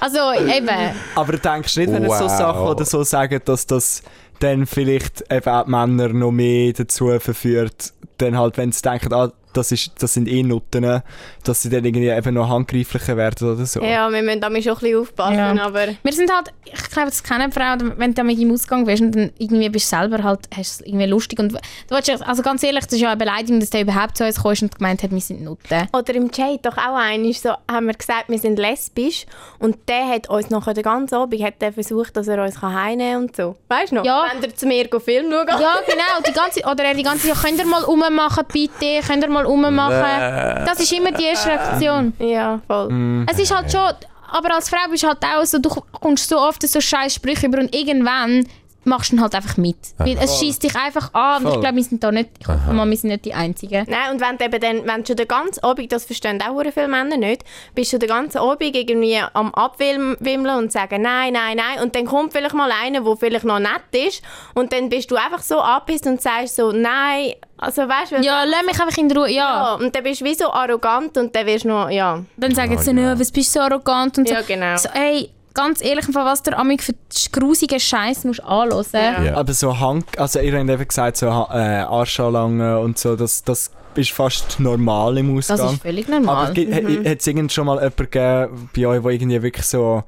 Also 0.00 0.18
eben, 0.32 0.68
Aber 1.14 1.32
denkst 1.36 1.74
du 1.74 1.80
nicht, 1.80 1.92
wenn 1.92 2.02
er 2.04 2.10
so 2.18 2.24
Wow. 2.24 2.30
Sachen 2.38 2.62
oder 2.62 2.84
so 2.84 3.04
sagen, 3.04 3.40
dass 3.44 3.66
das 3.66 4.02
dann 4.40 4.66
vielleicht 4.66 5.22
eben 5.30 5.48
auch 5.48 5.64
die 5.64 5.70
Männer 5.70 6.08
noch 6.08 6.32
mehr 6.32 6.72
dazu 6.72 7.16
verführt, 7.20 7.92
dann 8.18 8.36
halt, 8.36 8.56
wenn 8.56 8.72
sie 8.72 8.82
denken, 8.82 9.12
ah, 9.14 9.30
das, 9.52 9.72
ist, 9.72 9.92
das 9.98 10.14
sind 10.14 10.28
eh 10.28 10.42
Nutten, 10.42 11.02
dass 11.44 11.62
sie 11.62 11.70
dann 11.70 11.84
irgendwie 11.84 12.08
eben 12.08 12.34
noch 12.34 12.48
handgreiflicher 12.48 13.16
werden 13.16 13.52
oder 13.54 13.66
so. 13.66 13.82
Ja, 13.82 14.10
wir 14.10 14.22
müssen 14.22 14.40
damit 14.40 14.64
schon 14.64 14.74
ein 14.74 14.78
bisschen 14.80 15.00
aufpassen, 15.00 15.36
Ja. 15.36 15.64
aber... 15.64 15.88
wir 16.02 16.12
sind 16.12 16.32
halt, 16.32 16.52
ich 16.64 16.90
glaube, 16.90 17.10
das 17.10 17.22
kennen 17.22 17.52
Frauen, 17.52 17.92
wenn 17.96 18.14
du 18.14 18.24
mit 18.24 18.38
im 18.38 18.52
Ausgang 18.52 18.84
bist 18.84 19.02
und 19.02 19.14
dann 19.14 19.32
irgendwie 19.38 19.68
bist 19.68 19.92
du 19.92 19.96
selber 19.96 20.22
halt, 20.22 20.40
hast 20.54 20.80
es 20.80 20.86
irgendwie 20.86 21.06
lustig 21.06 21.38
und 21.38 21.52
du 21.52 21.58
willst, 21.88 22.10
also 22.22 22.42
ganz 22.42 22.62
ehrlich, 22.62 22.84
das 22.84 22.94
ist 22.94 23.00
ja 23.00 23.08
eine 23.08 23.16
Beleidigung, 23.16 23.60
dass 23.60 23.70
der 23.70 23.82
überhaupt 23.82 24.16
zu 24.16 24.24
uns 24.24 24.40
kommst 24.40 24.62
und 24.62 24.76
gemeint 24.76 25.02
hat, 25.02 25.10
wir 25.10 25.20
sind 25.20 25.42
Nutten. 25.42 25.88
Oder 25.92 26.14
im 26.14 26.30
Chat 26.30 26.64
doch 26.64 26.76
auch 26.76 26.96
einmal 26.96 27.32
so, 27.32 27.50
haben 27.70 27.86
wir 27.86 27.94
gesagt, 27.94 28.28
wir 28.28 28.38
sind 28.38 28.58
lesbisch 28.58 29.26
und 29.58 29.76
der 29.88 30.08
hat 30.08 30.28
uns 30.28 30.50
nachher 30.50 30.74
den 30.74 30.82
ganzen 30.84 31.14
Abend 31.14 31.42
hat 31.42 31.60
der 31.60 31.72
versucht, 31.72 32.16
dass 32.16 32.28
er 32.28 32.42
uns 32.42 32.60
kann 32.60 32.74
heimnehmen 32.74 33.22
und 33.22 33.36
so. 33.36 33.56
Weißt 33.68 33.92
du 33.92 33.96
noch? 33.96 34.04
Ja. 34.04 34.26
Wenn 34.32 34.42
er 34.42 34.54
zu 34.54 34.66
mir 34.66 34.88
go 34.88 34.98
Film 34.98 35.30
schauen 35.30 35.46
Ja, 35.48 35.74
genau. 35.86 36.22
Die 36.26 36.32
ganze, 36.32 36.60
oder 36.60 36.84
er 36.84 36.94
die 36.94 37.02
ganze 37.02 37.28
Zeit, 37.28 37.42
könnt 37.42 37.58
ihr 37.58 37.66
mal 37.66 37.82
rummachen, 37.82 38.44
bitte, 38.52 39.00
könnt 39.06 39.22
ihr 39.22 39.30
mal 39.30 39.41
rummachen. 39.44 40.64
Das 40.66 40.80
ist 40.80 40.92
immer 40.92 41.12
die 41.12 41.24
erste 41.24 41.50
Reaktion. 41.50 42.12
Ja, 42.18 42.60
voll. 42.66 43.26
Es 43.30 43.38
ist 43.38 43.54
halt 43.54 43.70
schon, 43.70 43.90
aber 44.30 44.54
als 44.54 44.68
Frau 44.68 44.88
bist 44.90 45.02
du 45.02 45.08
halt 45.08 45.18
auch 45.24 45.44
so, 45.44 45.58
du 45.58 45.68
kommst 46.00 46.28
so 46.28 46.38
oft 46.38 46.66
so 46.66 46.80
scheiß 46.80 47.14
Sprüche 47.14 47.46
über 47.46 47.58
und 47.58 47.74
irgendwann 47.74 48.46
machst 48.84 49.12
du 49.12 49.16
dann 49.16 49.22
halt 49.24 49.34
einfach 49.34 49.56
mit. 49.56 49.76
Weil 49.98 50.16
es 50.20 50.38
schießt 50.38 50.62
dich 50.62 50.74
einfach 50.76 51.12
an 51.14 51.42
und 51.42 51.48
ich 51.48 51.52
Voll. 51.54 51.60
glaube, 51.60 51.76
wir 51.76 51.84
sind 51.84 52.02
da 52.02 52.12
nicht, 52.12 52.30
ich 52.40 52.48
hoffe 52.48 52.72
mal, 52.72 52.88
wir 52.88 52.96
sind 52.96 53.10
nicht 53.10 53.24
die 53.24 53.34
Einzigen. 53.34 53.86
Nein, 53.88 54.12
und 54.12 54.20
wenn 54.20 54.36
du 54.38 54.44
eben 54.44 54.60
dann, 54.60 54.86
wenn 54.86 55.00
du 55.02 55.06
schon 55.06 55.16
den 55.16 55.28
ganzen 55.28 55.62
Abend, 55.64 55.92
das 55.92 56.04
verstehen 56.04 56.40
auch 56.42 56.60
viele 56.72 56.88
Männer 56.88 57.16
nicht, 57.16 57.44
bist 57.74 57.92
du 57.92 57.98
den 57.98 58.08
ganzen 58.08 58.38
Abend 58.38 58.74
irgendwie 58.74 59.18
am 59.32 59.54
Abwimmeln 59.54 60.56
und 60.58 60.72
sagen 60.72 61.02
nein, 61.02 61.32
nein, 61.32 61.56
nein 61.56 61.82
und 61.82 61.94
dann 61.94 62.06
kommt 62.06 62.32
vielleicht 62.32 62.54
mal 62.54 62.70
einer, 62.72 63.00
der 63.02 63.16
vielleicht 63.16 63.44
noch 63.44 63.58
nett 63.58 64.08
ist 64.08 64.22
und 64.54 64.72
dann 64.72 64.88
bist 64.88 65.10
du 65.10 65.16
einfach 65.16 65.42
so 65.42 65.60
abpisst 65.60 66.06
und 66.06 66.20
sagst 66.20 66.56
so 66.56 66.72
nein, 66.72 67.34
also 67.58 67.82
weißt 67.82 68.12
du, 68.12 68.16
Ja, 68.22 68.44
lass 68.44 68.64
mich 68.64 68.80
einfach 68.80 68.96
in 68.98 69.10
Ruhe, 69.12 69.30
ja. 69.30 69.34
ja, 69.34 69.74
und 69.74 69.94
dann 69.94 70.02
bist 70.02 70.20
du 70.20 70.24
wie 70.24 70.34
so 70.34 70.52
arrogant 70.52 71.16
und 71.16 71.34
dann 71.34 71.46
wirst 71.46 71.64
du 71.64 71.68
noch, 71.68 71.90
ja, 71.90 72.22
Dann 72.36 72.54
sagen 72.54 72.76
sie, 72.78 72.92
«Nö, 72.92 73.14
was 73.16 73.30
bist 73.30 73.54
du 73.54 73.60
so 73.60 73.64
arrogant 73.64 74.18
und 74.18 74.28
so. 74.28 74.34
ja 74.34 74.42
genau. 74.42 74.76
so 74.76 74.88
ey, 74.92 75.30
ganz 75.54 75.82
ehrlich, 75.82 76.06
was 76.12 76.42
der 76.42 76.58
Amig 76.58 76.82
für 76.82 76.94
grusigen 77.32 77.78
Scheiß 77.80 78.24
musst 78.24 78.42
anhören. 78.42 78.84
Ja. 78.92 79.22
Ja. 79.22 79.36
Aber 79.36 79.52
so 79.52 79.78
Hand, 79.78 80.18
also 80.18 80.40
ihr 80.40 80.58
habt 80.58 80.68
eben 80.68 80.88
gesagt, 80.88 81.16
so 81.16 81.26
äh, 81.26 81.30
Arschanlangen 81.30 82.76
und 82.78 82.98
so, 82.98 83.16
das, 83.16 83.42
das 83.44 83.70
ist 83.94 84.10
fast 84.12 84.58
normal 84.60 85.18
im 85.18 85.36
Das 85.36 85.50
Ausgang. 85.50 85.74
ist 85.74 85.82
völlig 85.82 86.08
Aber 86.08 86.20
normal. 86.20 86.54
mhm. 86.54 87.06
hat 87.08 87.18
es 87.20 87.26
irgend 87.26 87.52
schon 87.52 87.66
mal 87.66 87.76
jemanden 87.76 87.96
gegeben 88.10 88.70
bei 88.74 88.86
euch, 88.86 89.02
der 89.02 89.10
irgendwie 89.12 89.42
wirklich 89.42 89.66
so 89.66 90.02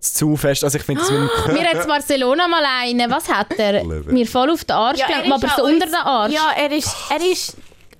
zu 0.00 0.36
fest, 0.36 0.64
also 0.64 0.76
ich 0.78 0.84
finde 0.84 1.00
es 1.02 1.10
mit 1.10 1.20
dem 1.20 1.54
Mir 1.54 1.62
hat 1.70 1.86
Barcelona 1.86 2.48
mal 2.48 2.64
einen, 2.82 3.08
was 3.10 3.28
hat 3.32 3.56
er? 3.56 3.84
Mir 3.84 4.26
voll 4.26 4.50
auf 4.50 4.64
den 4.64 4.74
Arsch 4.74 4.98
Ja, 4.98 5.06
gelegt, 5.06 5.26
er 5.28 5.34
aber 5.34 5.48
so 5.56 5.64
unter 5.64 5.86
den 5.86 5.94
Arsch. 5.94 6.32
Ja, 6.32 6.50
er 6.58 6.72
ist, 6.72 6.92
er 7.08 7.24
ist 7.30 7.56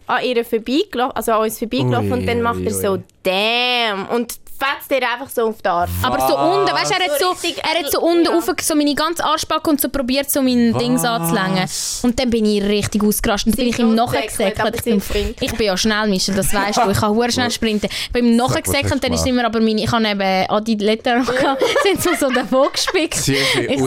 an 0.09 0.25
ihr 0.25 0.45
vorbeigelaufen, 0.45 1.17
also 1.17 1.33
an 1.33 1.43
uns 1.43 1.59
vorbeigelaufen 1.61 2.13
und 2.13 2.27
dann 2.27 2.43
macht 2.43 2.57
ui, 2.59 2.67
er 2.67 2.73
so 2.75 2.93
ui. 2.95 3.03
«Damn!» 3.23 4.09
und 4.09 4.35
fetzt 4.63 4.91
dir 4.91 5.01
einfach 5.09 5.29
so 5.29 5.49
auf 5.49 5.61
den 5.63 5.71
Arsch. 5.73 5.91
Aber 6.03 6.19
so 6.29 6.37
unten, 6.39 6.73
weißt 6.73 6.91
du, 6.91 6.95
er 6.95 7.05
hat 7.05 7.21
So 7.21 7.35
er 7.63 7.79
hat 7.85 7.91
so 7.93 8.01
unten 8.01 8.25
ja. 8.25 8.31
rauf, 8.33 8.45
so 8.61 8.75
meine 8.75 8.95
ganze 8.95 9.25
Arschbacke 9.25 9.71
und 9.71 9.81
so 9.81 9.89
probiert, 9.89 10.31
so 10.31 10.43
mein 10.43 10.73
Ding 10.79 10.99
anzulängen. 11.05 11.69
Und 12.03 12.19
dann 12.19 12.31
bin 12.31 12.45
ich 12.45 12.63
richtig 12.63 13.03
ausgerastet. 13.03 13.53
Dann 13.55 13.59
bin 13.65 13.69
ich 13.69 13.79
ihm 13.79 13.95
nachgesäckelt. 13.95 14.61
aber 14.61 14.75
Ich 14.75 14.83
bin, 14.85 15.35
ich 15.41 15.55
bin 15.55 15.67
ja 15.67 15.77
schnell, 15.77 16.09
Michel, 16.09 16.35
das 16.35 16.53
weißt 16.53 16.79
du. 16.85 16.91
Ich 16.91 16.99
kann 16.99 17.11
hure 17.15 17.31
schnell 17.33 17.51
sprinten. 17.59 17.89
Ich 17.91 18.13
bin 18.13 18.27
ihm 18.27 18.37
hast 18.43 18.93
und 18.93 19.03
dann 19.03 19.13
ist 19.13 19.27
immer 19.27 19.45
aber 19.45 19.61
meine, 19.61 19.83
ich 19.83 19.91
habe 19.91 20.07
eben 20.07 20.51
Adi 20.51 20.75
Letter 20.77 21.21
gehabt, 21.25 21.63
sind 21.83 22.03
so, 22.03 22.11
so 22.15 22.31
davon 22.33 22.69
gespickt. 22.73 23.27
Ich- 23.29 23.69
im. 23.71 23.85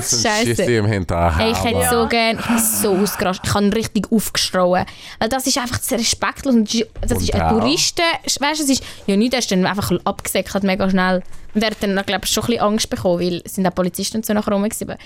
Ey, 1.40 1.52
ich 1.52 1.64
hätte 1.64 1.88
so 1.90 2.08
gern, 2.08 2.40
ich 2.40 2.46
bin 2.46 2.60
so 2.60 2.96
ausgerastet, 2.96 3.48
ich 3.48 3.54
habe 3.54 3.76
richtig 3.76 4.12
aufgestrauen. 4.12 4.86
Weil 5.20 5.30
das 5.30 5.48
ist 5.48 5.58
einfach 5.58 5.80
zu 5.80 5.96
respektlos 5.96 6.54
und 6.56 6.68
das 6.68 6.74
ist- 6.76 6.88
das 7.08 7.22
ist 7.22 7.34
ein? 7.34 7.50
Touristen, 7.50 8.02
weißt 8.40 8.60
du, 8.60 8.64
es 8.64 8.70
ist, 8.70 8.84
ja 9.08 9.16
nicht, 9.16 9.32
der 9.34 9.40
ist 9.40 9.52
dann 9.52 9.66
einfach 9.66 9.92
abgesäckelt, 10.04 10.64
mega 10.66 10.90
schnell. 10.90 11.24
Und 11.54 11.64
er 11.64 11.70
hat 11.72 11.78
dann, 11.82 11.96
glaube 12.06 12.26
ich, 12.26 12.32
schon 12.32 12.44
ein 12.44 12.48
bisschen 12.48 12.62
Angst 12.64 12.90
bekommen, 12.90 13.20
weil 13.22 13.42
es 13.46 13.56
sind 13.56 13.66
auch 13.66 13.74
Polizisten 13.74 14.18
und 14.18 14.26
so 14.26 14.34
nachher 14.34 14.52
rum 14.54 14.64
Weißt 14.64 14.84
du, 14.84 14.98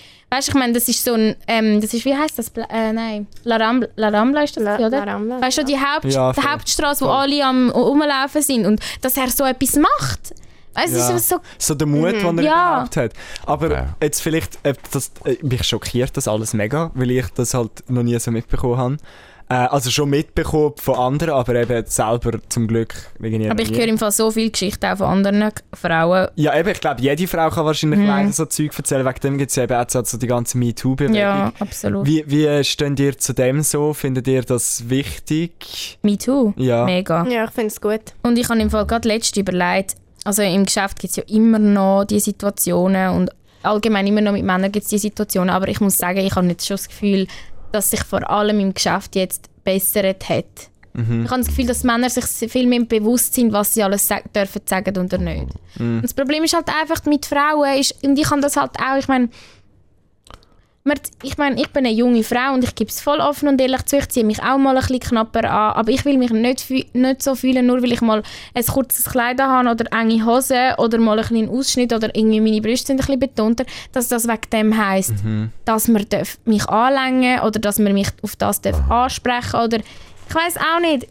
ich 0.47 0.53
meine, 0.53 0.73
das 0.73 0.88
ist 0.89 1.03
so 1.03 1.13
ein, 1.13 1.35
ähm, 1.47 1.79
das 1.81 1.94
ist, 1.94 2.06
wie 2.06 2.15
heißt 2.15 2.39
das? 2.39 2.50
Bla- 2.50 2.67
Äh, 2.71 2.91
nein, 2.94 3.27
La 3.44 3.57
Rambla, 3.57 3.88
La 3.95 4.09
Rambla 4.09 4.41
ist 4.44 4.57
das, 4.57 4.63
La- 4.63 4.77
oder? 4.77 5.06
La 5.06 5.13
Rambla, 5.13 5.41
weißt 5.41 5.59
du, 5.59 5.65
die, 5.65 5.77
Haupt, 5.77 6.06
Ja, 6.06 6.33
die. 6.33 6.41
Hauptstraße, 6.41 7.06
wo 7.06 7.09
alle 7.09 7.45
am 7.45 7.69
rumlaufen 7.69 8.41
sind 8.41 8.65
und 8.65 8.79
dass 9.01 9.15
er 9.17 9.29
so 9.29 9.44
etwas 9.45 9.75
macht. 9.75 10.33
Weißt 10.75 10.94
du, 10.94 10.97
Ja. 11.00 11.09
es 11.09 11.15
ist 11.21 11.29
so 11.29 11.38
So 11.57 11.75
der 11.75 11.88
Mut, 11.88 12.13
den 12.13 12.38
er 12.38 12.44
Ja. 12.44 12.71
überhaupt 12.73 12.97
hat. 12.97 13.13
Aber 13.45 13.71
Ja. 13.71 13.95
jetzt 14.01 14.21
vielleicht, 14.21 14.57
äh, 14.63 14.73
das, 14.91 15.11
äh, 15.25 15.35
mich 15.41 15.63
schockiert 15.63 16.15
das 16.15 16.27
alles 16.27 16.53
mega, 16.53 16.91
weil 16.94 17.11
ich 17.11 17.25
das 17.35 17.53
halt 17.53 17.71
noch 17.89 18.03
nie 18.03 18.17
so 18.19 18.31
mitbekommen 18.31 18.77
habe. 18.77 18.97
Äh, 19.51 19.55
also 19.55 19.89
schon 19.89 20.11
mitbekommen 20.11 20.73
von 20.77 20.95
anderen, 20.95 21.33
aber 21.33 21.55
eben 21.55 21.83
selber 21.87 22.37
zum 22.49 22.67
Glück 22.67 22.93
Aber 23.17 23.59
ich 23.61 23.71
höre 23.71 23.87
im 23.87 23.97
Fall 23.97 24.11
so 24.11 24.29
viele 24.29 24.51
Geschichten 24.51 24.85
auch 24.85 24.97
von 24.97 25.07
anderen 25.07 25.51
Frauen. 25.73 26.27
Ja, 26.35 26.55
eben, 26.55 26.69
ich 26.69 26.79
glaube, 26.79 27.01
jede 27.01 27.27
Frau 27.27 27.49
kann 27.49 27.65
wahrscheinlich 27.65 27.99
Mhm. 27.99 28.05
leider 28.05 28.31
so 28.31 28.45
Zeug 28.45 28.77
erzählen. 28.77 29.03
Wegen 29.07 29.19
dem 29.21 29.37
gibt 29.39 29.49
es 29.49 29.55
ja 29.55 29.63
eben 29.63 29.73
auch 29.73 29.89
so 29.89 30.17
die 30.19 30.27
ganze 30.27 30.55
MeToo-Bewegung. 30.59 31.15
Ja, 31.15 31.51
absolut. 31.59 32.05
Wie, 32.05 32.23
wie 32.27 32.63
steht 32.63 32.99
ihr 32.99 33.17
zu 33.17 33.33
dem 33.33 33.61
so? 33.63 33.93
Findet 33.95 34.27
ihr 34.27 34.43
das 34.43 34.87
wichtig? 34.87 35.97
Me 36.03 36.15
too. 36.15 36.53
Ja. 36.56 36.85
Mega. 36.85 37.25
Ja, 37.27 37.45
ich 37.45 37.51
finde 37.51 37.68
es 37.68 37.81
gut. 37.81 38.01
Und 38.21 38.37
ich 38.37 38.47
habe 38.49 38.59
im 38.61 38.69
Fall 38.69 38.85
gerade 38.85 39.07
letztens 39.07 39.37
überlegt, 39.37 39.95
also 40.25 40.44
im 40.44 40.65
Geschäft 40.65 40.99
gibt 40.99 41.09
es 41.11 41.15
ja 41.18 41.23
immer 41.27 41.57
noch 41.57 42.06
die 42.06 42.19
Situationen 42.19 43.09
und 43.15 43.31
allgemein 43.63 44.06
immer 44.06 44.21
noch 44.21 44.31
mit 44.33 44.44
Männern 44.44 44.71
gibt 44.71 44.83
es 44.83 44.89
die 44.89 44.99
Situationen, 44.99 45.49
aber 45.49 45.68
ich 45.69 45.81
muss 45.81 45.97
sagen, 45.97 46.19
ich 46.19 46.35
habe 46.35 46.45
jetzt 46.47 46.68
schon 46.68 46.77
das 46.77 46.87
Gefühl, 46.87 47.25
dass 47.71 47.90
sich 47.90 48.04
vor 48.04 48.30
allem 48.30 48.59
im 48.59 48.73
Geschäft 48.73 49.16
jetzt 49.16 49.49
bessert 49.64 50.30
hat. 50.30 50.69
Mhm. 50.94 51.26
Ich 51.26 51.31
habe 51.31 51.42
das 51.42 51.47
Gefühl, 51.47 51.68
dass 51.68 51.83
Männer 51.83 52.09
sich 52.09 52.26
viel 52.52 52.68
mehr 52.68 52.81
bewusst 52.81 53.33
sind, 53.33 53.54
was 53.54 53.73
sie 53.73 53.83
alles 53.83 54.07
sag 54.07 54.31
dürfen 54.33 54.61
sagen 54.66 54.97
oder 54.97 55.18
nicht. 55.18 55.47
Mhm. 55.78 55.97
Und 55.97 56.02
das 56.02 56.14
Problem 56.14 56.44
ist 56.44 56.56
halt 56.56 56.68
einfach 56.69 57.06
mit 57.06 57.26
Frauen, 57.26 57.80
ist, 57.80 58.04
und 58.04 58.18
ich 58.18 58.30
habe 58.30 58.42
das 58.42 58.57
halt 58.57 58.71
auch, 58.80 58.97
ich 58.97 59.07
meine, 59.07 59.30
ich 61.24 61.38
meine, 61.38 61.62
ich 61.62 61.69
bin 61.69 61.86
eine 61.86 61.94
junge 61.94 62.24
Frau 62.24 62.54
und 62.54 62.64
ich 62.64 62.74
gebe 62.74 62.90
es 62.90 63.02
voll 63.02 63.19
offen 63.19 63.48
und 63.50 63.62
ehrlich 63.62 63.86
zu, 63.86 63.98
ich 63.98 64.09
ziehe 64.09 64.26
mich 64.26 64.42
auch 64.42 64.57
mal 64.57 64.76
ein 64.76 64.81
bisschen 64.81 65.00
knapper 65.02 65.44
an, 65.44 65.74
aber 65.74 65.92
ich 65.92 66.04
will 66.06 66.18
mich 66.18 66.31
nicht, 66.31 66.69
nicht 66.95 67.21
so 67.21 67.36
fühlen, 67.36 67.66
nur 67.68 67.83
weil 67.83 67.92
ich 67.92 68.02
mal 68.02 68.24
ein 68.56 68.66
kurzes 68.66 69.06
Kleid 69.06 69.42
habe 69.42 69.69
oder 69.69 69.86
enge 69.92 70.26
Hosen 70.26 70.74
oder 70.78 70.98
mal 70.98 71.19
einen 71.19 71.50
Ausschnitt 71.50 71.94
oder 71.94 72.16
irgendwie 72.16 72.42
meine 72.42 72.62
Brüste 72.62 72.88
sind 72.88 73.02
ein 73.02 73.06
bisschen 73.06 73.19
betonter, 73.19 73.66
dass 73.92 74.07
das 74.07 74.28
wegen 74.28 74.50
dem 74.52 74.78
heisst, 74.78 75.14
dass 75.66 75.88
man 75.90 76.06
darf 76.09 76.38
mich 76.45 76.68
anlängen 76.68 77.42
oder 77.42 77.59
dass 77.59 77.78
man 77.78 77.94
mich 77.94 78.09
auf 78.24 78.36
das 78.38 78.62
darf 78.62 78.90
ansprechen 78.90 79.59
oder 79.59 79.78
ich 79.78 80.36
weiß 80.36 80.57
auch 80.57 80.80
nicht. 80.80 81.07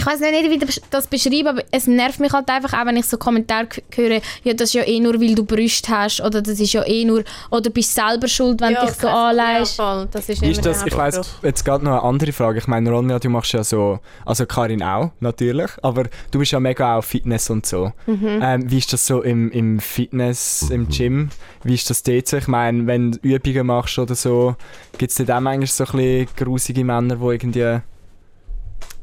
Ich 0.00 0.06
weiß 0.06 0.20
nicht, 0.20 0.50
wie 0.50 0.64
ich 0.64 0.82
das 0.88 1.06
beschreibe, 1.06 1.50
aber 1.50 1.62
es 1.70 1.86
nervt 1.86 2.20
mich 2.20 2.32
halt 2.32 2.48
einfach 2.48 2.72
auch, 2.72 2.86
wenn 2.86 2.96
ich 2.96 3.04
so 3.04 3.18
Kommentare 3.18 3.68
höre, 3.94 4.20
ja, 4.44 4.54
das 4.54 4.70
ist 4.70 4.74
ja 4.74 4.82
eh 4.86 4.98
nur, 4.98 5.20
weil 5.20 5.34
du 5.34 5.44
Brüste 5.44 5.90
hast, 5.92 6.22
oder 6.22 6.40
das 6.40 6.58
ist 6.58 6.72
ja 6.72 6.86
eh 6.86 7.04
nur, 7.04 7.22
oder 7.50 7.68
bist 7.68 7.94
selber 7.94 8.26
schuld, 8.26 8.62
wenn 8.62 8.74
du 8.74 8.80
dich 8.80 8.92
so 8.92 9.08
anlegst. 9.08 9.78
Ja. 9.78 10.06
Das 10.10 10.26
ist 10.28 10.40
Wie 10.40 10.52
ist 10.52 10.64
das? 10.64 10.86
Ich 10.86 10.96
weiss, 10.96 11.18
Hauptspruch. 11.18 11.42
jetzt 11.44 11.64
gerade 11.64 11.84
noch 11.84 11.92
eine 11.92 12.02
andere 12.02 12.32
Frage. 12.32 12.58
Ich 12.60 12.66
meine, 12.66 12.90
Ronja, 12.90 13.18
du 13.18 13.28
machst 13.28 13.52
ja 13.52 13.62
so, 13.62 14.00
also 14.24 14.46
Karin 14.46 14.82
auch, 14.82 15.10
natürlich, 15.20 15.70
aber 15.82 16.04
du 16.30 16.38
bist 16.38 16.52
ja 16.52 16.60
mega 16.60 16.96
auch 16.96 17.04
Fitness 17.04 17.50
und 17.50 17.66
so. 17.66 17.92
Mhm. 18.06 18.40
Ähm, 18.42 18.70
wie 18.70 18.78
ist 18.78 18.94
das 18.94 19.06
so 19.06 19.20
im, 19.20 19.50
im 19.50 19.80
Fitness, 19.80 20.70
im 20.70 20.88
Gym? 20.88 21.28
Wie 21.62 21.74
ist 21.74 21.90
das 21.90 22.02
dort 22.02 22.26
so? 22.26 22.38
Ich 22.38 22.48
meine, 22.48 22.86
wenn 22.86 23.12
du 23.12 23.18
Übungen 23.20 23.66
machst 23.66 23.98
oder 23.98 24.14
so, 24.14 24.56
gibt 24.96 25.10
es 25.10 25.18
dort 25.18 25.30
auch 25.30 25.40
manchmal 25.40 25.66
so 25.66 25.84
ein 25.84 25.92
bisschen 25.92 26.28
grusige 26.36 26.84
Männer, 26.84 27.16
die 27.16 27.24
irgendwie... 27.24 27.80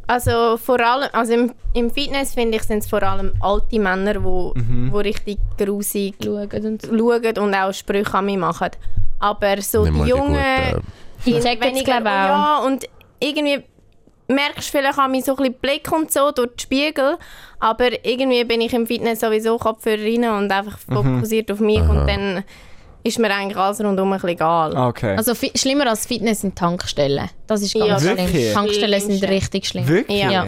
Also 0.07 0.55
vor 0.57 0.79
allem, 0.79 1.09
also 1.11 1.33
im, 1.33 1.51
im 1.73 1.89
Fitness 1.91 2.33
finde 2.33 2.57
ich, 2.57 2.63
sind 2.63 2.79
es 2.79 2.89
vor 2.89 3.03
allem 3.03 3.33
alte 3.41 3.77
Männer, 3.79 4.13
die 4.13 4.23
wo, 4.23 4.53
Mhm. 4.55 4.89
wo 4.91 4.97
richtig 4.99 5.37
grusig 5.57 6.15
Schauen 6.23 6.49
und 6.65 6.81
schauen 6.85 7.37
und 7.37 7.53
auch 7.55 7.73
Sprüche 7.73 8.13
an 8.13 8.25
mich 8.25 8.37
machen. 8.37 8.69
Aber 9.19 9.61
so 9.61 9.83
Nicht 9.83 9.95
die 9.97 10.03
die 10.03 10.09
Jungen. 10.09 10.83
Die 11.25 11.31
sind 11.33 11.43
checken 11.43 11.61
es, 11.61 11.67
weniger- 11.75 11.97
auch. 11.99 12.05
Ja, 12.05 12.61
und 12.65 12.85
irgendwie 13.19 13.63
merkst 14.29 14.67
du 14.73 14.77
vielleicht 14.77 14.99
an 14.99 15.11
mich 15.11 15.25
so 15.25 15.31
ein 15.33 15.37
bisschen 15.37 15.53
Blick 15.55 15.91
und 15.91 16.11
so 16.11 16.31
durch 16.31 16.49
den 16.51 16.59
Spiegel, 16.59 17.17
aber 17.59 18.05
irgendwie 18.05 18.43
bin 18.43 18.61
ich 18.61 18.73
im 18.73 18.85
Fitness 18.87 19.21
sowieso 19.21 19.57
Kopfhörer 19.57 20.01
rein 20.03 20.23
und 20.43 20.51
einfach 20.51 20.77
fokussiert 20.79 21.51
auf 21.51 21.59
mich 21.59 21.79
Aha. 21.79 21.89
und 21.91 22.07
dann 22.07 22.43
ist 23.07 23.19
mir 23.19 23.33
eigentlich 23.33 23.57
alles 23.57 23.79
rundum 23.81 24.11
ein 24.11 24.15
bisschen 24.17 24.29
egal. 24.29 24.75
Ah, 24.75 24.87
okay. 24.87 25.15
Also 25.17 25.33
schlimmer 25.55 25.87
als 25.87 26.05
Fitness 26.05 26.41
sind 26.41 26.55
Tankstellen. 26.55 27.29
Das 27.47 27.61
ist 27.61 27.73
ganz 27.73 27.85
Ja, 27.87 27.99
schlimm. 27.99 28.17
wirklich? 28.17 28.53
Tankstellen 28.53 29.01
sind 29.01 29.23
richtig 29.29 29.67
schlimm. 29.67 29.87
Wirklich? 29.87 30.21
Ja. 30.23 30.47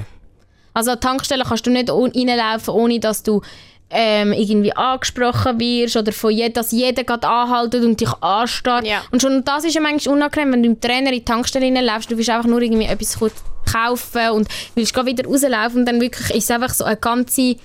Also 0.74 0.92
an 0.92 1.00
Tankstellen 1.00 1.46
kannst 1.48 1.66
du 1.66 1.72
nicht 1.72 1.90
reinlaufen, 1.90 2.74
ohne 2.74 3.00
dass 3.00 3.24
du 3.24 3.42
ähm, 3.90 4.34
irgendwie 4.34 4.76
angesprochen 4.76 5.60
wirst 5.60 5.98
oder 5.98 6.12
von 6.12 6.32
je, 6.32 6.50
dass 6.50 6.72
jeder 6.72 7.04
gerade 7.04 7.28
anhaltet 7.28 7.84
und 7.84 8.00
dich 8.00 8.14
anstarrt. 8.22 8.86
Ja. 8.86 9.02
Und 9.12 9.22
schon 9.22 9.44
das 9.44 9.64
ist 9.64 9.74
ja 9.74 9.82
manchmal 9.82 10.16
unangenehm, 10.16 10.54
wenn 10.54 10.64
du 10.64 10.70
im 10.70 10.80
Trainer 10.80 11.08
in 11.10 11.16
die 11.20 11.26
Tankstelle 11.26 11.66
reinläufst, 11.66 12.12
du 12.12 12.16
willst 12.18 12.30
einfach 12.30 12.48
nur 12.48 12.62
irgendwie 12.62 12.86
etwas 12.86 13.18
kurz 13.18 13.34
kaufen 13.72 14.30
und 14.32 14.48
willst 14.76 14.94
gerade 14.94 15.08
wieder 15.08 15.26
rauslaufen 15.26 15.80
und 15.80 15.86
dann 15.88 16.00
wirklich 16.02 16.30
ist 16.32 16.44
es 16.44 16.52
einfach 16.52 16.74
so 16.74 16.84
eine 16.84 16.98
ganze... 16.98 17.56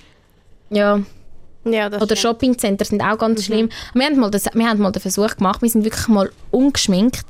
Ja, 0.71 0.99
Ja, 1.65 1.89
das 1.89 2.01
oder. 2.01 2.15
Shoppingcenter 2.15 2.85
sind 2.85 3.01
auch 3.01 3.17
ganz 3.17 3.45
schlimm. 3.45 3.69
Wir 3.93 4.05
haben, 4.05 4.19
mal 4.19 4.31
das, 4.31 4.45
wir 4.53 4.67
haben 4.67 4.79
mal 4.79 4.91
den 4.91 5.01
Versuch 5.01 5.35
gemacht, 5.35 5.61
wir 5.61 5.69
sind 5.69 5.83
wirklich 5.83 6.07
mal 6.07 6.31
ungeschminkt. 6.51 7.25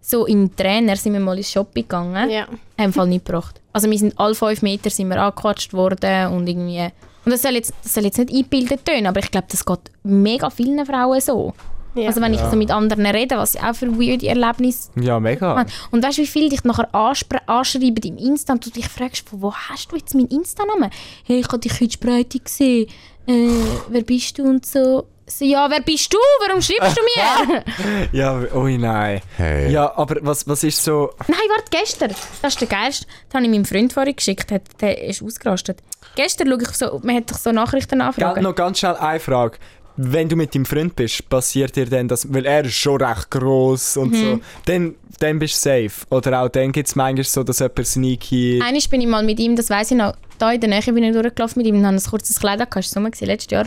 So 0.00 0.24
im 0.26 0.54
Trainer 0.54 0.94
sind 0.96 1.14
wir 1.14 1.20
mal 1.20 1.36
ins 1.36 1.50
Shopping 1.50 1.82
gegangen 1.82 2.30
Ja. 2.30 2.46
haben 2.78 2.92
Fall 2.92 3.08
nicht 3.08 3.24
gebracht. 3.24 3.60
Also 3.72 3.90
wir 3.90 3.98
sind 3.98 4.18
alle 4.18 4.36
fünf 4.36 4.62
Meter 4.62 4.88
sind 4.88 5.08
wir 5.08 5.20
angequatscht 5.20 5.72
worden 5.72 6.32
und 6.32 6.46
irgendwie... 6.46 6.88
Und 7.24 7.32
das 7.32 7.42
soll 7.42 7.54
jetzt, 7.54 7.74
das 7.82 7.94
soll 7.94 8.04
jetzt 8.04 8.18
nicht 8.18 8.30
eingebildet 8.30 8.84
tönen, 8.84 9.08
aber 9.08 9.18
ich 9.18 9.30
glaube, 9.32 9.48
das 9.50 9.66
geht 9.66 9.80
mega 10.04 10.48
vielen 10.48 10.86
Frauen 10.86 11.20
so. 11.20 11.54
Ja. 11.96 12.08
Also 12.08 12.20
wenn 12.20 12.34
ich 12.34 12.40
so 12.40 12.56
mit 12.56 12.70
anderen 12.70 13.06
rede, 13.06 13.36
was 13.36 13.52
sie 13.52 13.60
auch 13.60 13.74
für 13.74 13.88
weirde 13.98 14.28
Erlebnisse 14.28 14.90
Ja, 14.96 15.18
mega. 15.18 15.64
Und 15.90 16.04
weißt 16.04 16.18
du, 16.18 16.22
wie 16.22 16.26
viele 16.26 16.48
dich 16.50 16.62
nachher 16.64 16.94
anschreiben 16.94 18.02
im 18.04 18.16
Insta 18.18 18.52
und 18.52 18.64
du 18.66 18.70
dich 18.70 18.88
fragst, 18.88 19.28
von 19.28 19.40
wo 19.42 19.52
hast 19.54 19.90
du 19.90 19.96
jetzt 19.96 20.14
meinen 20.14 20.28
Insta-Namen? 20.28 20.90
Hey, 21.24 21.40
ich 21.40 21.48
habe 21.48 21.58
dich 21.58 21.80
heute 21.80 21.92
Spreite 21.92 22.38
gesehen. 22.38 22.88
Äh, 23.26 23.48
wer 23.88 24.02
bist 24.02 24.38
du 24.38 24.44
und 24.44 24.64
so. 24.66 25.06
so. 25.26 25.44
Ja, 25.44 25.68
wer 25.70 25.80
bist 25.80 26.12
du? 26.12 26.18
Warum 26.46 26.62
schreibst 26.62 26.96
du 26.96 27.02
mir? 27.02 27.64
Ja, 28.12 28.38
ui 28.54 28.78
nein. 28.78 29.20
Hey. 29.36 29.72
Ja, 29.72 29.92
aber 29.96 30.16
was, 30.20 30.46
was 30.46 30.62
ist 30.62 30.82
so... 30.84 31.10
Nein, 31.26 31.38
warte, 31.48 31.70
gestern. 31.70 32.14
Das 32.42 32.52
ist 32.54 32.60
der 32.60 32.68
geilste. 32.68 33.06
Das 33.28 33.34
habe 33.34 33.44
ich 33.44 33.50
meinem 33.50 33.64
Freund 33.64 33.92
vorhin 33.92 34.14
geschickt. 34.14 34.50
Der, 34.50 34.60
der 34.80 35.02
ist 35.02 35.22
ausgerastet. 35.22 35.82
Gestern 36.14 36.48
schaue 36.48 36.62
ich 36.62 36.68
so, 36.68 37.00
man 37.02 37.16
hat 37.16 37.30
doch 37.30 37.38
so 37.38 37.50
Nachrichten 37.52 38.00
anfragen. 38.00 38.42
noch 38.42 38.54
ganz 38.54 38.78
schnell 38.78 38.94
eine 38.96 39.18
Frage. 39.18 39.58
Wenn 39.96 40.28
du 40.28 40.36
mit 40.36 40.54
deinem 40.54 40.66
Freund 40.66 40.94
bist, 40.94 41.28
passiert 41.28 41.74
dir 41.76 41.86
dann 41.86 42.08
das, 42.08 42.32
weil 42.32 42.44
er 42.46 42.64
ist 42.64 42.74
schon 42.74 43.00
recht 43.02 43.30
gross 43.30 43.96
und 43.96 44.12
Mhm. 44.12 44.16
so, 44.16 44.40
dann, 44.66 44.94
dann 45.20 45.38
bist 45.38 45.54
du 45.54 45.70
safe. 45.70 46.06
Oder 46.10 46.42
auch 46.42 46.48
dann 46.48 46.72
gibt 46.72 46.88
es 46.88 46.96
manchmal 46.96 47.24
so, 47.24 47.42
dass 47.42 47.60
jemand 47.60 47.86
sneaky... 47.86 48.60
Einmal 48.62 48.82
bin 48.90 49.00
ich 49.00 49.06
mal 49.06 49.22
mit 49.24 49.40
ihm, 49.40 49.56
das 49.56 49.70
weiß 49.70 49.92
ich 49.92 49.96
noch, 49.96 50.14
da 50.38 50.52
in 50.52 50.60
der 50.60 50.70
Nähe 50.70 50.82
bin 50.82 51.02
ich 51.02 51.12
durchgelaufen 51.12 51.62
mit 51.62 51.66
ihm 51.66 51.76
und 51.76 51.86
habe 51.86 51.96
ein 51.96 52.02
kurzes 52.02 52.38
Kleid 52.38 52.60
angehabt, 52.60 52.86
das 52.86 52.96
war 52.96 53.26
letztes 53.26 53.50
Jahr. 53.50 53.66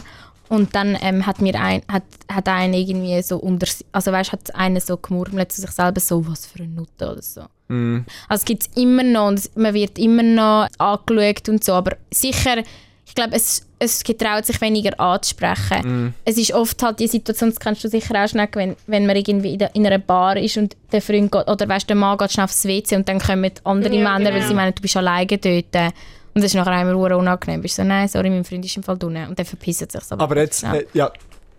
Und 0.49 0.73
dann 0.75 0.97
ähm, 1.01 1.27
hat 1.27 1.41
mir 1.41 1.53
ein, 1.61 1.83
hat, 1.87 2.03
hat 2.27 2.47
einer 2.47 2.75
irgendwie 2.75 3.21
so 3.21 3.37
unter, 3.37 3.67
also 3.91 4.11
weißt, 4.11 4.31
hat 4.31 4.55
einer 4.55 4.81
so 4.81 4.97
gemurmelt 4.97 5.51
zu 5.51 5.61
sich 5.61 5.69
selber 5.69 5.99
so, 5.99 6.25
was 6.27 6.47
für 6.47 6.63
eine 6.63 6.69
Nutte 6.69 7.11
oder 7.11 7.21
so. 7.21 7.41
Mm. 7.67 7.99
Also 8.27 8.41
es 8.41 8.45
gibt 8.45 8.63
es 8.63 8.81
immer 8.81 9.03
noch 9.03 9.27
und 9.27 9.55
man 9.55 9.75
wird 9.75 9.99
immer 9.99 10.23
noch 10.23 10.67
angeschaut 10.79 11.49
und 11.49 11.63
so, 11.63 11.73
aber 11.73 11.97
sicher, 12.11 12.63
ich 13.09 13.15
glaube, 13.15 13.35
es, 13.35 13.65
es 13.79 14.03
getraut 14.03 14.45
sich 14.45 14.61
weniger 14.61 14.97
anzusprechen. 14.99 16.13
Es 16.25 16.37
ist 16.37 16.53
oft 16.53 16.81
halt 16.83 16.99
die 16.99 17.07
Situation, 17.07 17.49
das 17.49 17.59
kennst 17.59 17.83
du 17.83 17.89
sicher 17.89 18.23
auch 18.23 18.27
schnell, 18.29 18.47
wenn, 18.53 18.75
wenn 18.87 19.05
man 19.07 19.15
irgendwie 19.15 19.53
in, 19.53 19.59
der, 19.59 19.73
in 19.75 19.85
einer 19.85 19.97
Bar 19.97 20.37
ist 20.37 20.57
und 20.57 20.75
der 20.91 21.01
Freund 21.01 21.31
geht, 21.31 21.47
oder 21.47 21.67
weißt, 21.67 21.89
der 21.89 21.95
Mann 21.95 22.17
geht 22.17 22.31
schnell 22.31 22.45
aufs 22.45 22.65
WC 22.65 22.95
und 22.95 23.09
dann 23.09 23.19
kommen 23.19 23.51
andere 23.63 23.95
Ja, 23.95 24.03
Männer, 24.13 24.29
weil 24.29 24.35
genau. 24.39 24.47
sie 24.47 24.53
meinen, 24.53 24.75
du 24.75 24.81
bist 24.81 24.95
alleine 24.95 25.25
dort. 25.25 25.93
Und 26.35 26.43
das 26.43 26.45
ist 26.45 26.53
nachher 26.53 26.81
immer 26.81 26.95
unangenehm. 27.17 27.61
Bist 27.61 27.75
so, 27.77 27.83
nein, 27.83 28.07
sorry, 28.07 28.29
mein 28.29 28.43
Freund 28.45 28.63
ist 28.63 28.77
im 28.77 28.83
Fall 28.83 28.97
drinnen. 28.97 29.27
Und 29.29 29.39
dann 29.39 29.45
verpisst 29.45 29.91
sich 29.91 30.01
Aber 30.11 30.37
jetzt, 30.37 30.59
schnell. 30.59 30.81
äh, 30.81 30.85
ja, 30.93 31.11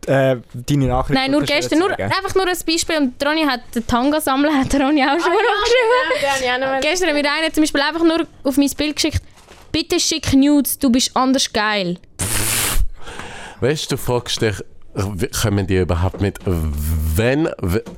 äh, 0.07 0.37
deine 0.55 0.87
Nachricht... 0.87 1.19
Nein, 1.21 1.31
nur 1.33 1.41
du 1.41 1.47
gestern, 1.47 1.81
nur, 1.81 1.91
einfach 1.99 2.35
nur 2.37 2.47
ein 2.47 2.57
Beispiel. 2.67 2.97
Und 2.97 3.27
Ronny 3.27 3.43
hat 3.45 3.61
den 3.75 3.87
Tanga 3.87 4.21
sammeln, 4.21 4.57
hat 4.57 4.73
Ronny 4.75 5.03
auch 5.03 5.19
schon 5.19 5.33
geschrieben. 5.33 6.45
Ja, 6.47 6.59
noch 6.59 6.67
mal- 6.73 6.81
Gestern 6.81 7.09
hat 7.09 7.17
mir 7.17 7.29
einer 7.31 7.53
zum 7.53 7.65
Beispiel 7.65 7.81
einfach 7.81 8.05
nur 8.05 8.27
auf 8.45 8.57
mein 8.57 8.71
Bild 8.71 8.95
geschickt, 8.97 9.23
bitte 9.73 10.01
schick 10.01 10.33
Nudes, 10.33 10.79
du 10.79 10.91
bist 10.91 11.17
anders 11.17 11.53
geil. 11.53 11.99
Weißt 13.61 13.91
du, 13.91 13.97
du 13.97 14.03
fragst 14.03 14.41
dich, 14.41 14.57
wie 14.95 15.29
kommen 15.29 15.67
die 15.67 15.77
überhaupt 15.77 16.21
mit, 16.21 16.39
wenn, 16.45 17.49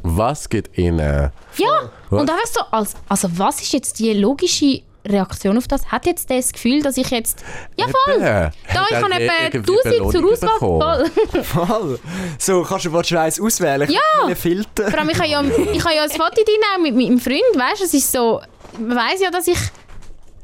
was 0.02 0.48
geht 0.48 0.76
ihnen? 0.76 1.30
Ja, 1.56 1.90
und 2.10 2.30
einfach 2.30 2.46
so, 2.46 2.60
als, 2.70 2.94
also 3.08 3.28
was 3.36 3.62
ist 3.62 3.72
jetzt 3.72 3.98
die 3.98 4.12
logische 4.12 4.82
Reaktion 5.06 5.56
auf 5.56 5.66
das? 5.66 5.86
Hat 5.86 6.06
jetzt 6.06 6.30
das 6.30 6.52
Gefühl, 6.52 6.82
dass 6.82 6.96
ich 6.96 7.10
jetzt... 7.10 7.42
Ja 7.76 7.86
voll! 7.86 8.16
Eben. 8.16 8.22
Da, 8.22 8.86
ich 8.88 8.96
habe 8.96 9.14
irgendwie 9.14 9.58
1000 9.58 10.12
zur 10.12 10.32
Auswahl. 10.32 10.58
Voll. 10.58 11.42
Voll. 11.42 12.00
So, 12.38 12.62
kannst 12.62 12.84
du 12.84 12.90
du 12.90 13.20
eins 13.20 13.40
auswählen? 13.40 13.90
Ja. 13.90 14.34
Filter. 14.34 14.90
Vor 14.90 14.98
allem, 14.98 15.08
ich 15.08 15.18
habe 15.18 15.28
ja, 15.28 15.42
ich 15.42 15.84
habe 15.84 15.94
ja 15.94 16.02
ein 16.04 16.10
Foto 16.10 16.42
drin, 16.44 16.82
mit 16.82 16.94
meinem 16.94 17.18
Freund, 17.18 17.42
weißt 17.54 17.80
du, 17.80 17.84
es 17.84 17.94
ist 17.94 18.12
so... 18.12 18.40
Man 18.78 18.96
weiss 18.96 19.20
ja, 19.20 19.30
dass 19.30 19.46
ich 19.48 19.58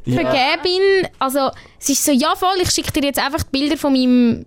Ja. 0.08 0.20
vergeben 0.20 0.62
bin. 0.62 1.08
Also, 1.18 1.50
es 1.78 1.88
ist 1.90 2.04
so, 2.04 2.12
ja 2.12 2.34
voll, 2.34 2.56
ich 2.62 2.70
schicke 2.70 2.92
dir 2.92 3.04
jetzt 3.04 3.18
einfach 3.18 3.42
die 3.42 3.50
Bilder 3.50 3.76
von 3.76 3.92
meinem... 3.92 4.46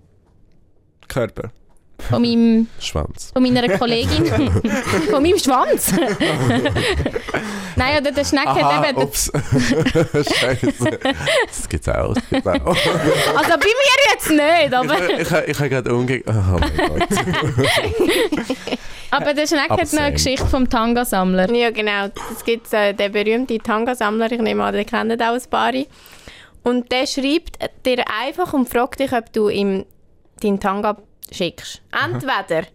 Körper. 1.08 1.52
Von, 2.00 2.22
meinem, 2.22 2.68
Schwanz. 2.80 3.32
von 3.32 3.44
meiner 3.44 3.78
Kollegin. 3.78 4.26
von 5.12 5.22
meinem 5.22 5.38
Schwanz. 5.38 5.94
Nein, 7.82 8.00
oder 8.00 8.12
der 8.12 8.26
Schneck 8.26 8.46
Aha, 8.46 8.84
hat 8.84 8.90
eben... 8.90 9.02
ups. 9.02 9.32
Scheiße. 10.40 11.00
Das 11.48 11.68
gibt's 11.68 11.90
auch. 11.90 12.14
Das 12.14 12.30
gibt's 12.30 12.48
auch. 12.48 12.54
Also 13.36 13.50
bei 13.50 13.66
mir 13.66 13.98
jetzt 14.14 14.30
nicht, 14.30 14.74
aber... 14.74 15.10
Ich, 15.10 15.32
ich, 15.32 15.48
ich 15.48 15.60
habe 15.60 15.70
gerade 15.70 15.96
umge... 15.96 16.24
Oh 16.28 16.60
mein 16.60 16.78
Gott. 16.78 17.10
Aber 19.14 19.34
der 19.34 19.46
Schneck 19.46 19.70
hat 19.70 19.92
noch 19.92 20.02
eine. 20.04 20.14
Geschichte 20.14 20.46
vom 20.46 20.70
Tanga-Sammler. 20.70 21.52
Ja, 21.54 21.70
genau. 21.72 22.08
Es 22.32 22.46
gibt 22.46 22.72
äh, 22.72 22.94
den 22.94 23.12
berühmten 23.12 23.62
Tanga-Sammler, 23.62 24.32
ich 24.32 24.40
nehme 24.40 24.64
an, 24.64 24.74
den 24.74 24.86
kennen 24.86 25.22
auch 25.22 25.34
ein 25.34 25.50
paar. 25.50 25.74
Und 26.64 26.92
der 26.94 27.08
schreibt 27.08 27.58
dir 27.86 28.06
einfach 28.24 28.54
und 28.54 28.70
fragt 28.70 29.02
dich, 29.02 29.12
ob 29.12 29.34
du 29.34 29.50
ihm 29.50 29.86
deinen 30.42 30.62
Tanga 30.62 30.96
schickst. 31.30 31.82
Entweder 31.92 32.68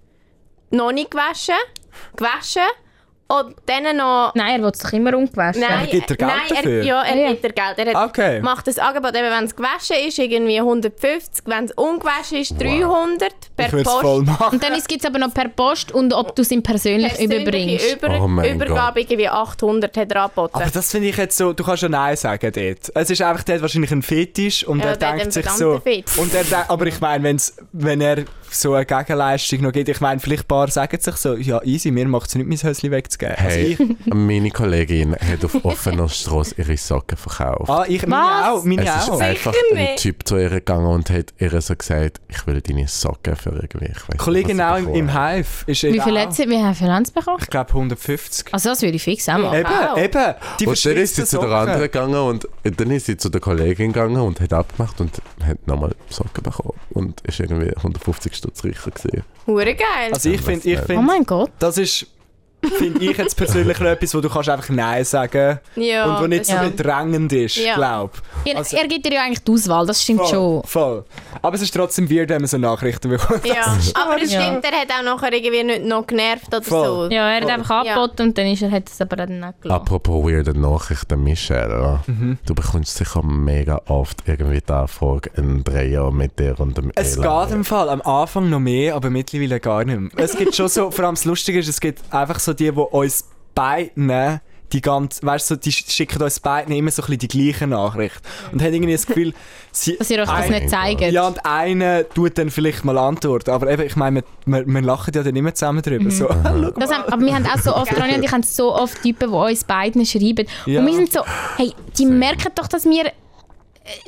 noch 0.70 0.92
nicht 0.92 1.10
gewaschen, 1.10 1.54
gewaschen 2.16 2.68
und 3.28 3.56
dann 3.66 3.96
noch... 3.96 4.32
Nein, 4.34 4.60
er 4.60 4.62
will 4.62 4.70
es 4.72 4.78
doch 4.78 4.92
immer 4.92 5.16
ungewaschen. 5.16 5.64
Aber 5.64 5.86
gibt 5.86 6.10
er 6.10 6.16
Geld 6.16 6.30
nein, 6.30 6.40
dafür? 6.48 6.78
Er, 6.78 6.84
ja, 6.84 7.02
er 7.02 7.12
Ah, 7.12 7.16
ja. 7.16 7.28
gibt 7.30 7.44
dir 7.44 7.52
Geld. 7.52 7.78
Er 7.78 7.94
hat, 7.94 8.08
Okay. 8.10 8.40
macht 8.40 8.66
das 8.68 8.78
Angebot, 8.78 9.14
eben, 9.16 9.30
wenn 9.30 9.44
es 9.44 9.56
gewaschen 9.56 9.96
ist, 10.06 10.18
irgendwie 10.18 10.58
150, 10.60 11.44
wenn 11.46 11.64
es 11.64 11.72
ungewaschen 11.72 12.38
ist, 12.38 12.60
300 12.60 13.32
Ich 13.32 13.56
per 13.56 13.68
voll 13.70 13.82
Post. 13.84 14.26
machen. 14.26 14.54
Und 14.54 14.62
dann 14.62 14.72
gibt 14.74 15.00
es 15.00 15.04
aber 15.06 15.18
noch 15.18 15.34
per 15.34 15.48
Post 15.48 15.92
und 15.92 16.12
ob 16.12 16.36
du 16.36 16.42
es 16.42 16.50
ihm 16.50 16.62
persönlich 16.62 17.14
Persönliche 17.14 17.42
überbringst. 17.42 17.92
Über 17.96 18.20
Oh 18.22 18.28
mein 18.28 18.54
Übergabe 18.54 19.00
irgendwie 19.00 19.28
800 19.28 19.96
hat 19.96 20.12
er 20.12 20.22
angeboten. 20.22 20.54
Aber 20.54 20.70
das 20.70 20.90
finde 20.90 21.08
ich 21.08 21.16
jetzt 21.16 21.36
so, 21.36 21.52
du 21.52 21.64
kannst 21.64 21.82
ja 21.82 21.88
Nein 21.88 22.16
sagen 22.16 22.52
dort. 22.54 22.92
Es 22.94 23.10
ist 23.10 23.22
einfach 23.22 23.42
dort 23.42 23.60
wahrscheinlich 23.62 23.90
ein 23.90 24.02
Fetisch 24.02 24.64
und 24.64 24.78
Ja, 24.80 24.90
er 24.90 24.96
denkt 24.96 25.32
sich 25.32 25.48
so... 25.50 25.80
Fetisch. 25.80 26.16
Und 26.18 26.32
er, 26.34 26.44
aber 26.70 26.86
ich 26.86 27.00
meine, 27.00 27.24
wenn's, 27.24 27.56
wenn 27.72 28.00
er 28.00 28.24
so 28.60 28.74
eine 28.74 28.86
Gegenleistung 28.86 29.60
noch 29.62 29.72
gibt, 29.72 29.88
ich 29.88 30.00
meine, 30.00 30.20
vielleicht 30.20 30.44
ein 30.44 30.48
paar 30.48 30.68
sagen 30.68 30.98
sich 31.00 31.14
so, 31.16 31.34
ja 31.36 31.62
easy, 31.64 31.90
mir 31.90 32.06
macht 32.08 32.28
es 32.28 32.34
nicht, 32.34 32.48
mein 32.48 32.58
Höschen 32.58 32.90
wegzugeben. 32.90 33.34
Hey, 33.36 33.76
Also 33.80 33.94
ich, 33.94 34.14
meine 34.14 34.50
Kollegin 34.50 35.14
hat 35.14 35.44
auf 35.44 35.64
offener 35.64 36.08
Straße 36.08 36.54
ihre 36.58 36.76
Socken 36.76 37.16
verkauft. 37.16 37.70
ah, 37.70 37.84
ich, 37.88 38.06
meine 38.06 38.22
Was? 38.22 38.48
auch, 38.60 38.64
meine 38.64 38.84
es 38.84 38.96
ist 39.04 39.10
auch. 39.10 39.20
einfach 39.20 39.54
ein. 39.74 39.96
Typ 39.96 40.26
zu 40.26 40.36
ihr 40.38 40.50
gegangen 40.50 40.86
und 40.86 41.10
hat 41.10 41.34
ihr 41.38 41.60
so 41.60 41.74
gesagt, 41.76 42.20
ich 42.28 42.46
will 42.46 42.60
deine 42.60 42.88
Socken 42.88 43.36
für 43.36 43.50
irgendwie. 43.50 43.86
Ich 43.86 44.08
weiss 44.08 44.18
Kollegin 44.18 44.60
auch 44.60 44.76
im, 44.78 44.94
im 44.94 45.12
Hive 45.12 45.46
ist 45.66 45.82
Wie 45.82 45.86
ihr 45.96 46.02
viel 46.02 46.16
auch. 46.16 46.20
hat 46.22 46.34
viel 46.34 46.52
haben 46.92 47.04
sie 47.04 47.12
bekommen? 47.12 47.38
Ich 47.40 47.48
glaube 47.50 47.70
150. 47.70 48.52
Also 48.52 48.70
das 48.70 48.82
würde 48.82 48.96
ich 48.96 49.02
fix 49.02 49.28
auch 49.28 49.38
machen. 49.38 49.58
Eben, 49.58 49.68
Wow. 49.68 49.98
eben. 49.98 50.34
Die 50.60 50.66
Und 50.66 50.84
dann 50.86 50.96
ist 50.96 51.16
sie 51.16 51.24
zu 51.24 51.38
der 51.38 51.48
anderen 51.50 51.82
gegangen 51.82 52.14
und 52.14 52.48
dann 52.70 52.90
ist 52.90 53.06
sie 53.06 53.16
zu 53.16 53.28
der 53.28 53.40
Kollegin 53.40 53.92
gegangen 53.92 54.16
und 54.20 54.40
hat 54.40 54.52
abgemacht 54.52 55.00
und 55.00 55.10
hat 55.44 55.66
nochmal 55.66 55.94
Socken 56.08 56.42
bekommen. 56.42 56.74
Und 56.90 57.20
ist 57.22 57.40
irgendwie 57.40 57.74
150 57.76 58.34
Stutz 58.34 58.64
reicher 58.64 58.90
gesehen. 58.90 59.22
Hure 59.46 59.74
geil. 59.74 60.12
Also 60.12 60.30
ich 60.30 60.40
finde, 60.40 60.68
ich 60.68 60.78
Oh 60.80 60.84
find, 60.86 61.04
mein 61.06 61.24
Gott. 61.24 61.50
das 61.58 61.78
ist, 61.78 62.06
finde 62.78 63.04
ich 63.04 63.16
jetzt 63.16 63.36
persönlich 63.36 63.78
noch 63.80 63.86
etwas, 63.88 64.14
wo 64.14 64.20
du 64.20 64.28
kannst 64.28 64.48
einfach 64.48 64.68
Nein 64.68 65.04
sagen 65.04 65.58
ja, 65.76 66.04
und 66.06 66.22
wo 66.22 66.26
nicht 66.26 66.46
so 66.46 66.54
Ja. 66.54 66.62
bedrängend 66.62 67.32
ist, 67.32 67.56
Ja. 67.56 67.74
glaub. 67.74 68.12
Er, 68.44 68.58
Also- 68.58 68.76
er 68.76 68.86
gibt 68.88 69.04
dir 69.06 69.12
ja 69.14 69.22
eigentlich 69.24 69.42
die 69.44 69.52
Auswahl, 69.52 69.86
das 69.86 70.02
stimmt 70.02 70.20
Voll, 70.20 70.28
schon. 70.30 70.62
voll. 70.64 71.04
Aber 71.42 71.54
es 71.56 71.62
ist 71.62 71.74
trotzdem 71.74 72.10
weird, 72.10 72.28
wenn 72.30 72.40
man 72.40 72.48
so 72.48 72.58
Nachrichten 72.58 73.08
bekommt. 73.10 73.46
Ja, 73.46 73.54
aber 73.94 74.20
es 74.22 74.32
Ja. 74.32 74.42
stimmt, 74.42 74.64
er 74.64 74.80
hat 74.80 74.88
auch 74.90 75.02
nachher 75.04 75.32
irgendwie 75.32 75.64
nicht 75.64 75.84
noch 75.84 76.06
genervt 76.06 76.48
oder 76.48 76.62
Voll. 76.62 77.08
so. 77.10 77.14
Ja, 77.14 77.28
er 77.28 77.36
hat 77.36 77.42
Voll. 77.44 77.52
einfach 77.52 77.70
angeboten 77.86 78.22
und 78.22 78.38
dann 78.38 78.46
ist 78.46 78.62
er, 78.62 78.70
hat 78.70 78.88
es 78.88 79.00
aber 79.00 79.16
dann 79.16 79.40
nicht 79.40 79.62
gelassen. 79.62 79.80
Apropos 79.82 80.24
weirde 80.24 80.58
Nachrichten, 80.58 81.22
Michelle. 81.22 82.00
Mhm. 82.06 82.38
Du 82.46 82.54
bekommst 82.54 82.96
sicher 82.96 83.22
mega 83.22 83.80
oft 83.86 84.22
irgendwie 84.26 84.60
die 84.66 84.72
Anfrage, 84.72 85.30
ein 85.36 85.62
Dreier 85.64 86.10
mit 86.10 86.38
dir 86.38 86.58
und 86.60 86.76
dem 86.78 86.90
Es 86.94 87.16
Ela. 87.16 87.44
geht 87.44 87.54
im 87.54 87.64
Fall 87.64 87.88
am 87.88 88.00
Anfang 88.02 88.48
noch 88.50 88.60
mehr, 88.60 88.94
aber 88.94 89.10
mittlerweile 89.10 89.60
gar 89.60 89.84
nicht 89.84 89.98
mehr. 90.00 90.10
Es 90.16 90.36
gibt 90.36 90.54
schon 90.54 90.68
so, 90.68 90.90
vor 90.90 91.04
allem 91.04 91.14
das 91.14 91.24
Lustige 91.24 91.58
ist, 91.58 91.68
es 91.68 91.80
gibt 91.80 92.02
einfach 92.12 92.38
so 92.38 92.52
die, 92.56 92.72
die 92.72 92.78
uns 92.78 93.24
beiden 93.54 94.40
die 94.72 94.80
ganze, 94.80 95.24
weißt 95.24 95.50
du, 95.50 95.54
so, 95.54 95.60
die 95.60 95.72
schicken 95.72 96.22
uns 96.22 96.40
beiden 96.40 96.74
immer 96.74 96.90
so 96.90 97.02
ein 97.02 97.18
die 97.18 97.28
gleiche 97.28 97.66
Nachricht. 97.66 98.20
Und 98.52 98.62
haben 98.62 98.74
irgendwie 98.74 98.92
das 98.92 99.06
Gefühl, 99.06 99.32
sie, 99.70 99.96
Dass 99.96 100.10
ihr 100.10 100.20
euch 100.20 100.28
das 100.28 100.48
nicht 100.48 100.70
zeigt. 100.70 101.00
Ja, 101.02 101.26
und 101.26 101.44
einer 101.44 102.08
tut 102.08 102.38
dann 102.38 102.50
vielleicht 102.50 102.84
mal 102.84 102.98
antworten. 102.98 103.50
Aber 103.50 103.70
eben, 103.70 103.82
ich 103.82 103.96
meine, 103.96 104.22
wir, 104.44 104.64
wir, 104.64 104.66
wir 104.66 104.82
lachen 104.82 105.12
ja 105.14 105.22
dann 105.22 105.36
immer 105.36 105.54
zusammen 105.54 105.82
drüber. 105.82 106.10
So, 106.10 106.28
schau 106.28 106.70
Das 106.72 106.92
haben, 106.92 107.12
aber 107.12 107.22
wir 107.22 107.34
haben 107.34 107.46
auch 107.46 107.58
so 107.58 107.74
oft, 107.74 107.92
Ronja 108.00 108.16
und 108.16 108.24
ich 108.24 108.32
haben 108.32 108.42
so 108.42 108.74
oft 108.74 109.02
Typen, 109.02 109.30
die 109.30 109.36
uns 109.36 109.64
beiden 109.64 110.04
schreiben. 110.04 110.46
Ja. 110.66 110.80
Und 110.80 110.86
wir 110.86 110.94
sind 110.94 111.12
so, 111.12 111.20
hey, 111.56 111.72
die 111.96 112.06
merken 112.06 112.50
doch, 112.54 112.66
dass 112.66 112.84
wir 112.84 113.12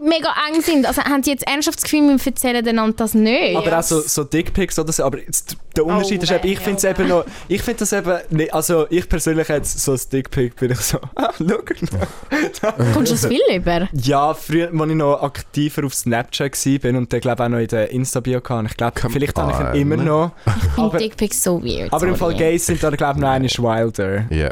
mega 0.02 0.34
eng 0.48 0.60
sind. 0.62 0.86
Also 0.86 1.02
haben 1.02 1.22
sie 1.22 1.30
jetzt 1.30 1.46
ernsthaft 1.46 1.78
das 1.78 1.84
Gefühl, 1.84 2.08
wir 2.08 2.18
erzählen 2.26 2.66
einander 2.66 2.96
das 2.96 3.14
nicht? 3.14 3.56
Aber 3.56 3.78
auch 3.78 3.82
so, 3.82 4.00
so 4.00 4.24
Dickpics 4.24 4.78
oder 4.78 4.92
so. 4.92 5.04
Aber 5.04 5.18
jetzt, 5.18 5.56
der 5.76 5.84
Unterschied 5.86 6.20
Oh, 6.20 6.24
ist 6.24 6.30
eben, 6.32 6.46
ich 6.48 6.58
finde 6.58 6.76
es 6.76 6.82
ja. 6.82 6.90
eben 6.90 7.08
noch, 7.08 7.24
ich 7.48 7.62
finde 7.62 7.78
das 7.80 7.92
eben, 7.92 8.18
nicht, 8.30 8.52
also 8.54 8.86
ich 8.90 9.08
persönlich 9.08 9.48
jetzt 9.48 9.78
so 9.78 9.92
ein 9.92 10.00
Dickpic 10.12 10.56
bin 10.56 10.70
ich 10.72 10.78
so, 10.80 10.98
ah, 11.16 11.30
schau. 11.36 11.58
Kommst 12.94 13.12
du 13.12 13.16
das 13.16 13.26
viel 13.26 13.40
über? 13.54 13.88
Ja, 13.92 14.34
früher, 14.34 14.70
als 14.72 14.90
ich 14.90 14.96
noch 14.96 15.22
aktiver 15.22 15.84
auf 15.86 15.94
Snapchat 15.94 16.52
war 16.66 16.90
und 16.98 17.12
dann 17.12 17.20
glaube 17.20 17.42
ich 17.42 17.46
auch 17.46 17.48
noch 17.50 17.58
in 17.58 17.66
der 17.68 17.90
Insta-Bio 17.90 18.40
hatte. 18.48 18.66
Ich 18.70 18.76
glaube, 18.76 19.00
vielleicht 19.10 19.38
habe 19.38 19.52
ich 19.74 19.80
ihn 19.80 19.82
immer 19.92 19.96
noch. 20.02 20.32
Ich 20.46 20.52
finde 20.62 20.80
Aber, 20.82 20.98
Dickpics 20.98 21.42
so 21.42 21.62
weird. 21.62 21.92
aber 21.92 22.06
im 22.06 22.16
Fall 22.16 22.30
sorry. 22.32 22.36
Gays 22.44 22.66
sind 22.66 22.82
da 22.82 22.90
glaube 22.90 23.18
ich 23.18 23.20
noch 23.22 23.28
eine 23.30 23.48
wilder. 23.48 24.24
Ja, 24.30 24.50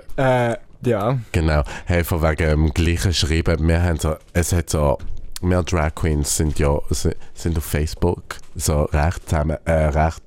Äh, 0.51 0.57
ja. 0.85 1.19
genau. 1.33 1.63
Hey, 1.87 2.05
von 2.05 2.23
wegen 2.23 2.37
dem 2.49 2.71
gleichen 2.75 3.13
Schreiben, 3.13 3.67
wir 3.67 3.83
haben 3.83 3.99
so, 3.99 4.15
es 4.33 4.53
hat 4.53 4.71
so, 4.71 4.99
wir 5.43 5.63
Drag 5.63 5.95
Queens 5.95 6.37
sind 6.37 6.59
ja 6.59 6.79
si- 6.91 7.15
sind 7.35 7.59
auf 7.59 7.65
Facebook 7.65 8.37
so 8.55 8.85
recht 8.85 9.29
zusammen, 9.29 9.59
äh, 9.65 9.73
recht 9.87 10.23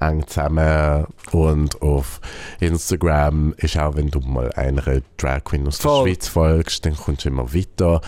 eng 0.00 0.26
zusammen 0.26 1.06
und 1.32 1.80
auf 1.82 2.20
Instagram 2.60 3.54
ist 3.56 3.78
auch, 3.78 3.96
wenn 3.96 4.10
du 4.10 4.20
mal 4.20 4.50
einer 4.52 4.82
Drag 5.16 5.44
Queen 5.44 5.66
aus 5.66 5.78
Voll. 5.78 6.04
der 6.04 6.14
Schweiz 6.14 6.28
folgst, 6.28 6.86
dann 6.86 6.96
kommst 6.96 7.24
du 7.24 7.28
immer 7.28 7.52
weiter. 7.54 8.00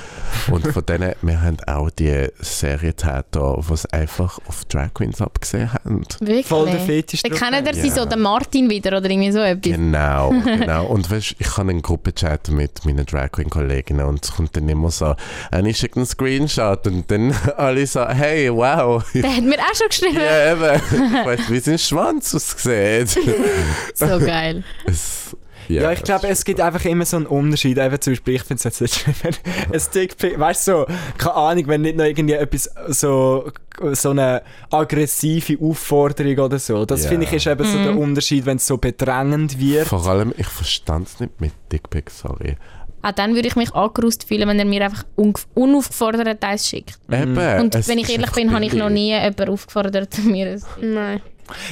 Und 0.51 0.67
von 0.69 0.87
denen, 0.87 1.15
wir 1.23 1.43
haben 1.43 1.57
auch 1.67 1.91
die 1.91 2.29
Serientäter, 2.41 3.61
die 3.69 3.73
es 3.73 3.87
einfach 3.87 4.39
auf 4.47 4.65
Drag 4.67 4.93
Queens 4.95 5.21
abgesehen 5.21 5.73
haben. 5.73 6.05
Wirklich? 6.21 6.47
Voll 6.47 6.71
der 6.71 6.81
Fetisch. 6.81 7.23
Dann 7.23 7.33
kennen 7.33 7.67
sie 7.75 7.89
Ja. 7.89 7.95
so, 7.95 8.05
den 8.05 8.21
Martin 8.21 8.71
wieder 8.71 8.97
oder 8.97 9.09
irgendwie 9.11 9.33
so 9.33 9.41
etwas. 9.41 9.73
Genau, 9.73 10.31
genau. 10.45 10.87
Und 10.87 11.11
weißt, 11.11 11.37
ich 11.39 11.57
habe 11.57 11.71
einen 11.71 11.83
Gruppenchat 11.83 12.49
mit 12.51 12.85
meinen 12.85 13.07
Drag 13.07 13.31
Queen 13.33 13.51
Kolleginnen 13.51 14.07
und 14.07 14.25
es 14.25 14.33
kommt 14.33 14.57
dann 14.57 14.69
immer 14.69 14.91
so, 14.91 15.15
eine 15.51 15.75
schickt 15.75 15.97
einen 15.97 16.07
Screenshot 16.07 16.87
und 16.87 17.11
dann 17.11 17.35
alle 17.57 17.87
so, 17.87 18.07
hey, 18.07 18.53
wow. 18.53 19.05
Der 19.15 19.37
hat 19.37 19.43
mir 19.45 19.59
auch 19.59 19.75
schon 19.75 19.89
geschrieben. 19.89 20.17
Ja, 20.17 20.53
eben. 20.53 20.81
Ich 21.21 21.27
weiss, 21.27 21.51
wie 21.51 21.59
sein 21.61 21.79
Schwanz 21.81 22.35
aussieht. 22.35 23.19
So 23.95 24.19
geil. 24.19 24.63
Es, 24.87 25.37
Ja, 25.69 25.93
ich 25.93 26.03
glaube, 26.03 26.27
es 26.29 26.45
gibt 26.45 26.61
einfach 26.61 26.85
immer 26.85 27.05
so 27.05 27.17
einen 27.17 27.27
Unterschied. 27.27 27.79
Eben 27.79 28.01
zum 28.01 28.13
Beispiel, 28.13 28.35
ich 28.35 28.43
finde 28.43 28.57
es 28.57 28.65
jetzt 28.65 28.81
nicht 28.81 28.95
schlimm, 28.95 29.15
wenn 29.23 29.35
ein 29.73 29.83
Dickpic, 29.95 30.39
weißt 30.39 30.67
du, 30.69 30.73
so, 30.73 30.87
keine 31.17 31.35
Ahnung, 31.35 31.65
wenn 31.69 31.83
nicht 31.83 31.97
noch 31.97 32.05
irgendwie 32.05 32.35
etwas 32.35 32.69
so, 32.89 33.53
so 33.93 34.11
eine 34.11 34.43
aggressive 34.71 35.57
Aufforderung 35.63 36.39
oder 36.47 36.59
so. 36.59 36.85
Das 36.85 37.05
Ja. 37.05 37.11
finde 37.11 37.27
ich 37.27 37.33
ist 37.33 37.47
eben 37.47 37.65
so 37.65 37.79
der 37.79 37.97
Unterschied, 37.97 38.47
wenn 38.47 38.57
es 38.57 38.67
so 38.67 38.79
bedrängend 38.79 39.59
wird. 39.61 39.87
Vor 39.87 40.05
allem, 40.07 40.35
ich 40.37 40.47
verstand 40.49 41.07
es 41.09 41.21
nicht 41.21 41.41
mit 41.41 41.53
Dickpics, 41.71 42.19
sorry. 42.21 42.57
Auch 43.03 43.13
dann 43.13 43.35
würde 43.35 43.49
ich 43.49 43.57
mich 43.57 43.73
angerust 43.75 44.25
fühlen, 44.29 44.47
wenn 44.49 44.59
er 44.59 44.67
mir 44.67 44.85
einfach 44.85 45.05
un 45.17 45.33
unaufgefordert 45.55 46.45
eins 46.45 46.69
schickt. 46.69 46.99
Eben, 47.11 47.31
Und 47.61 47.75
wenn 47.89 47.99
ich 47.99 48.11
ehrlich 48.11 48.19
einfach 48.19 48.35
bin, 48.35 48.53
habe 48.53 48.65
ich 48.65 48.75
noch 48.75 48.91
nie 48.91 49.13
jemanden 49.15 49.49
aufgefordert, 49.49 50.19
mir 50.25 50.49
ein 50.51 50.63
Nein. 50.83 51.23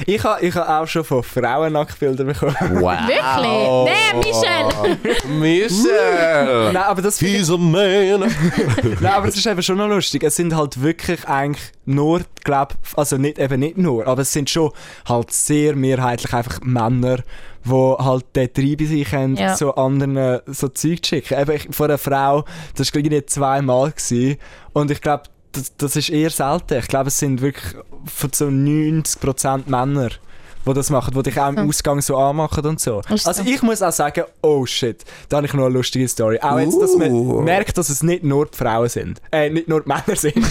Ich 0.05 0.23
habe 0.23 0.41
ich 0.45 0.55
ha 0.55 0.81
auch 0.81 0.87
schon 0.87 1.03
von 1.03 1.23
Frauen 1.23 1.73
Nacktbilder 1.73 2.23
bekommen. 2.23 2.55
Wow. 2.81 2.97
Wirklich? 3.07 3.93
Nee, 3.93 4.31
Michelle! 4.31 4.97
Michelle! 5.39 6.71
Nein, 6.73 6.83
aber 6.83 7.01
das 7.01 7.19
He's 7.19 7.49
a 7.49 7.57
man! 7.57 8.19
Nein, 9.01 9.05
aber 9.13 9.27
es 9.27 9.35
ist 9.37 9.45
eben 9.45 9.61
schon 9.61 9.77
noch 9.77 9.87
lustig. 9.87 10.23
Es 10.23 10.35
sind 10.35 10.55
halt 10.55 10.81
wirklich 10.81 11.27
eigentlich 11.27 11.71
nur, 11.85 12.21
glaub, 12.43 12.73
also 12.95 13.17
nicht, 13.17 13.39
eben 13.39 13.59
nicht 13.59 13.77
nur, 13.77 14.05
aber 14.07 14.21
es 14.21 14.31
sind 14.31 14.49
schon 14.49 14.71
halt 15.07 15.31
sehr 15.31 15.75
mehrheitlich 15.75 16.33
einfach 16.33 16.59
Männer, 16.61 17.17
die 17.65 17.71
halt 17.71 18.25
den 18.35 18.53
Trieb 18.53 18.79
bei 18.79 18.85
sich 18.85 19.11
haben, 19.13 19.35
Ja. 19.35 19.55
so 19.55 19.73
anderen 19.75 20.17
äh, 20.17 20.41
so 20.47 20.67
Zeug 20.69 21.03
zu 21.03 21.09
schicken. 21.15 21.39
Eben, 21.39 21.51
ich, 21.51 21.67
von 21.71 21.87
einer 21.89 21.97
Frau, 21.97 22.45
das 22.75 22.93
war 22.93 22.99
irgendwie 22.99 23.25
zweimal 23.25 23.91
gewesen, 23.91 24.37
und 24.73 24.91
ich 24.91 25.01
glaube, 25.01 25.23
das, 25.51 25.75
das 25.77 25.95
ist 25.95 26.09
eher 26.09 26.29
selten. 26.29 26.79
Ich 26.79 26.87
glaube, 26.87 27.07
es 27.07 27.19
sind 27.19 27.41
wirklich 27.41 27.75
von 28.05 28.31
so 28.33 28.47
90% 28.47 29.69
Männer, 29.69 30.09
die 30.65 30.73
das 30.73 30.89
machen, 30.89 31.13
die 31.15 31.23
dich 31.23 31.39
auch 31.39 31.49
im 31.49 31.57
Hm. 31.57 31.69
Ausgang 31.69 32.01
so 32.01 32.17
anmachen 32.17 32.65
und 32.65 32.79
so. 32.79 33.01
Ist 33.09 33.27
Also 33.27 33.43
so. 33.43 33.49
ich 33.49 33.61
muss 33.61 33.81
auch 33.81 33.91
sagen, 33.91 34.23
oh 34.41 34.65
shit, 34.65 35.03
da 35.29 35.37
habe 35.37 35.47
ich 35.47 35.53
noch 35.53 35.65
eine 35.65 35.73
lustige 35.73 36.07
Story. 36.07 36.39
Auch 36.41 36.59
jetzt, 36.59 36.79
dass 36.81 36.95
man 36.95 37.11
Uh. 37.11 37.41
merkt, 37.41 37.77
dass 37.77 37.89
es 37.89 38.03
nicht 38.03 38.23
nur 38.23 38.45
die 38.45 38.57
Frauen 38.57 38.89
sind. 38.89 39.21
Äh, 39.31 39.49
nicht 39.49 39.67
nur 39.67 39.81
die 39.81 39.87
Männer 39.87 40.15
sind. 40.15 40.35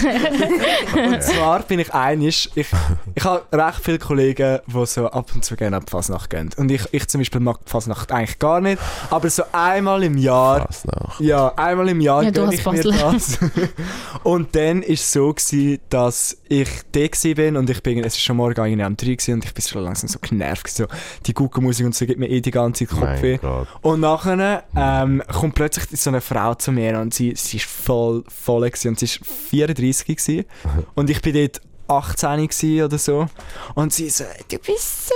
und 0.95 1.23
zwar 1.23 1.61
bin 1.63 1.79
ich 1.79 1.93
einig, 1.93 2.49
ich, 2.55 2.67
ich 3.15 3.23
habe 3.23 3.43
recht 3.51 3.79
viele 3.83 3.99
Kollegen, 3.99 4.59
die 4.67 4.85
so 4.85 5.07
ab 5.07 5.29
und 5.33 5.45
zu 5.45 5.55
gerne 5.55 5.77
ab 5.77 5.85
die 5.85 5.91
Fasnacht 5.91 6.29
gehen. 6.29 6.49
Und 6.57 6.69
ich, 6.71 6.81
ich 6.91 7.07
zum 7.07 7.21
Beispiel 7.21 7.41
mag 7.41 7.57
die 7.65 7.69
Fasnacht 7.69 8.11
eigentlich 8.11 8.39
gar 8.39 8.61
nicht, 8.61 8.81
aber 9.09 9.29
so 9.29 9.43
einmal 9.51 10.03
im 10.03 10.17
Jahr 10.17 10.65
Was 10.67 10.85
noch? 10.85 11.19
ja, 11.19 11.53
einmal 11.55 11.89
im 11.89 12.01
Jahr 12.01 12.23
Ja, 12.23 12.31
du 12.31 12.41
gönn 12.41 12.49
als 12.49 12.59
ich 12.59 12.65
mir 12.65 12.83
das. 12.83 13.37
und 14.23 14.55
dann 14.55 14.81
war 14.81 14.89
es 14.89 15.11
so, 15.11 15.33
gewesen, 15.33 15.79
dass 15.89 16.37
ich 16.47 16.69
da 16.91 16.99
bin 17.35 17.57
und 17.57 17.69
ich 17.69 17.81
bin, 17.83 17.99
es 18.03 18.15
ist 18.15 18.21
schon 18.21 18.37
morgen 18.37 18.59
irgendwie 18.65 18.83
am 18.83 18.95
3 18.97 19.05
gewesen 19.05 19.33
und 19.35 19.45
ich 19.45 19.53
bin 19.53 19.63
schon 19.63 19.83
langsam 19.83 20.08
so 20.09 20.19
genervt. 20.19 20.69
So, 20.69 20.85
die 21.25 21.33
Guckenmusik 21.33 21.85
und 21.85 21.95
so 21.95 22.05
gibt 22.05 22.19
mir 22.19 22.29
eh 22.29 22.41
die 22.41 22.51
ganze 22.51 22.87
Zeit 22.87 22.97
Kopfweh. 22.97 23.39
Und 23.81 24.01
nachher 24.01 24.63
ähm, 24.75 25.23
kommt 25.31 25.55
plötzlich 25.55 25.85
so 25.99 26.09
eine 26.09 26.21
Frau 26.21 26.55
zu 26.55 26.71
mir 26.71 26.99
und 26.99 27.13
sie, 27.13 27.33
sie 27.35 27.57
ist 27.57 27.65
voll 27.65 28.23
voll 28.27 28.69
gewesen, 28.69 28.89
und 28.89 28.99
sie 28.99 29.05
ist 29.05 29.19
34 29.25 30.05
gewesen. 30.05 30.45
und 30.95 31.09
ich 31.09 31.21
bin 31.21 31.33
dort 31.33 31.61
18 31.87 32.47
gewesen 32.47 32.83
oder 32.83 32.97
so 32.97 33.27
und 33.75 33.91
sie 33.91 34.09
so, 34.09 34.23
du 34.49 34.57
bist 34.59 35.07
so 35.07 35.15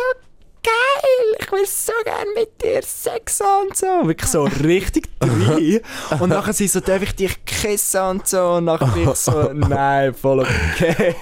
geil, 0.64 1.38
ich 1.40 1.52
will 1.52 1.66
so 1.66 1.92
gerne 2.04 2.32
mit 2.36 2.62
dir 2.62 2.82
Sex 2.82 3.40
haben 3.42 3.68
und 3.68 3.78
so. 3.78 3.86
Wirklich 4.08 4.30
so 4.30 4.44
richtig 4.64 5.10
drin. 5.20 5.82
Und 6.20 6.30
nachher 6.30 6.54
sie 6.54 6.68
so, 6.68 6.80
darf 6.80 7.02
ich 7.02 7.16
dich 7.16 7.46
küssen 7.46 8.02
und 8.02 8.28
so. 8.28 8.42
Und 8.54 8.66
nachher 8.66 8.88
bin 8.88 9.10
ich 9.10 9.16
so, 9.16 9.50
nein, 9.54 10.14
voll 10.14 10.40
okay. 10.40 11.16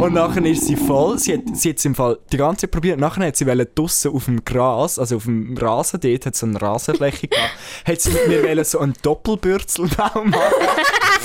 Und 0.00 0.14
nachher 0.14 0.44
ist 0.44 0.66
sie 0.66 0.76
voll. 0.76 1.18
Sie 1.18 1.34
hat, 1.34 1.40
sie 1.54 1.70
hat 1.70 1.78
es 1.78 1.84
im 1.84 1.94
Fall 1.94 2.18
die 2.32 2.36
ganze 2.36 2.62
Zeit 2.62 2.70
probiert. 2.70 3.00
Nachher 3.00 3.26
hat 3.26 3.36
sie 3.36 3.46
wollen 3.46 3.66
draussen 3.74 4.12
auf 4.12 4.26
dem 4.26 4.44
Gras, 4.44 4.98
also 4.98 5.16
auf 5.16 5.24
dem 5.24 5.56
Rasen 5.56 6.00
dort, 6.00 6.26
hat 6.26 6.36
so 6.36 6.46
eine 6.46 6.60
Rasenfläche 6.60 7.28
gehabt, 7.28 7.52
hat 7.86 8.00
sie 8.00 8.10
mit 8.10 8.28
mir 8.28 8.42
wollen 8.42 8.64
so 8.64 8.78
einen 8.78 8.94
Doppelbürzelbaum 9.02 10.30
machen. 10.30 10.42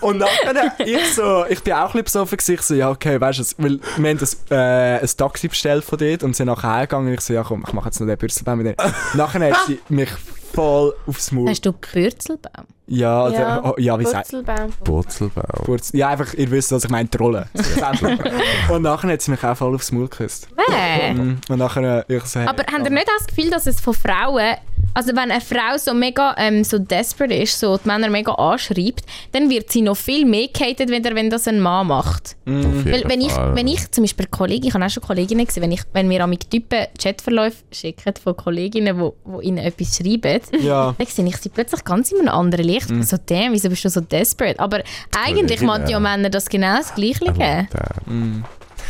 Und 0.00 0.18
nachher, 0.18 0.74
ich 0.78 1.14
so, 1.14 1.44
ich 1.48 1.62
bin 1.62 1.74
auch 1.74 1.94
ein 1.94 2.02
bisschen 2.02 2.26
besoffen. 2.26 2.38
Ich 2.48 2.62
so, 2.62 2.74
ja, 2.74 2.90
okay, 2.90 3.20
weißt 3.20 3.38
du, 3.38 3.62
weil 3.62 3.80
wir 3.96 4.10
haben 4.10 4.18
das, 4.18 4.36
äh, 4.50 5.00
ein 5.00 5.10
Taxi 5.16 5.48
bestellt 5.48 5.84
von 5.84 5.98
dort 5.98 6.22
und 6.22 6.36
sind 6.36 6.46
nachher 6.46 6.70
heimgegangen. 6.70 7.14
Ich 7.14 7.20
so, 7.20 7.32
ja 7.32 7.42
komm, 7.42 7.64
ich 7.66 7.72
mache 7.72 7.86
jetzt 7.86 8.00
noch 8.00 8.06
den 8.06 8.18
Bürzelbaum 8.18 8.58
mit 8.58 8.78
dir. 8.78 8.92
Nachher 9.14 9.50
hat 9.50 9.66
sie 9.66 9.78
mich 9.88 10.10
voll 10.52 10.94
aufs 11.06 11.32
Maul. 11.32 11.48
Hast 11.48 11.64
du 11.64 11.72
Bürzelbaum? 11.72 12.66
Ja, 12.86 13.28
ja, 13.28 13.40
Ja, 13.40 13.64
oh, 13.64 13.74
ja 13.78 13.98
wie 13.98 14.04
sagt 14.04 14.30
Purzelbaum. 14.30 14.72
Purzelbaum. 14.84 15.64
Kurz, 15.64 15.92
ja, 15.92 16.08
einfach, 16.08 16.34
ihr 16.34 16.50
wisst, 16.50 16.72
was 16.72 16.84
ich 16.84 16.90
meine, 16.90 17.08
Trollen. 17.08 17.46
und 18.68 18.82
nachher 18.82 19.12
hat 19.12 19.22
sie 19.22 19.30
mich 19.30 19.42
auch 19.42 19.56
voll 19.56 19.74
aufs 19.74 19.92
Maul 19.92 20.08
geküsst. 20.08 20.48
Wer? 20.56 21.14
Mhm. 21.14 21.38
Und 21.48 21.58
nachher, 21.58 22.04
ich 22.08 22.24
so, 22.24 22.40
hey, 22.40 22.48
Aber 22.48 22.64
habt 22.70 22.84
ihr 22.84 22.90
nicht 22.90 23.08
das 23.18 23.26
Gefühl, 23.26 23.50
dass 23.50 23.66
es 23.66 23.80
von 23.80 23.94
Frauen 23.94 24.56
Also 24.94 25.10
wenn 25.10 25.30
eine 25.30 25.40
Frau 25.40 25.76
so 25.78 25.94
mega 25.94 26.34
ähm, 26.38 26.64
so 26.64 26.78
desperate 26.78 27.34
ist, 27.34 27.58
so 27.58 27.78
die 27.78 27.86
Männer 27.88 28.10
mega 28.10 28.32
anschreibt, 28.32 29.04
dann 29.32 29.48
wird 29.48 29.70
sie 29.70 29.82
noch 29.82 29.96
viel 29.96 30.26
mehr 30.26 30.48
gehatet, 30.48 30.90
wenn, 30.90 31.02
wenn 31.04 31.30
das 31.30 31.48
ein 31.48 31.60
Mann 31.60 31.86
macht. 31.86 32.36
Auf 32.46 32.84
Weil 32.84 33.04
wenn 33.06 33.20
ich, 33.20 33.32
wenn 33.54 33.68
ich 33.68 33.90
zum 33.90 34.04
Beispiel 34.04 34.26
Kollegen, 34.26 34.66
ich 34.66 34.74
habe 34.74 34.84
auch 34.84 34.90
schon 34.90 35.02
Kolleginnen 35.02 35.46
gesehen, 35.46 35.62
wenn, 35.62 35.72
ich, 35.72 35.82
wenn 35.92 36.10
wir 36.10 36.22
an 36.22 36.38
Typen 36.38 36.86
Chatverläufe 37.00 37.56
schicken 37.72 38.14
von 38.22 38.36
Kolleginnen, 38.36 38.96
die 38.96 39.00
wo, 39.02 39.14
wo 39.24 39.40
ihnen 39.40 39.58
etwas 39.58 39.96
schreiben, 39.96 40.40
Ja. 40.60 40.94
dann 40.98 41.06
sehe 41.06 41.26
ich 41.26 41.36
sie 41.38 41.48
plötzlich 41.48 41.84
ganz 41.84 42.12
in 42.12 42.20
einem 42.20 42.28
anderen 42.28 42.66
Licht. 42.66 42.88
So, 43.04 43.16
damn, 43.24 43.52
wieso 43.52 43.68
bist 43.68 43.84
du 43.84 43.88
so 43.88 44.00
desperate? 44.00 44.58
Aber 44.60 44.82
eigentlich 45.24 45.60
meinen 45.62 45.88
ja 45.88 46.00
Männer 46.00 46.30
das 46.30 46.48
genau 46.48 46.76
das 46.76 46.94
Gleiche. 46.94 47.32
geben. 47.32 48.44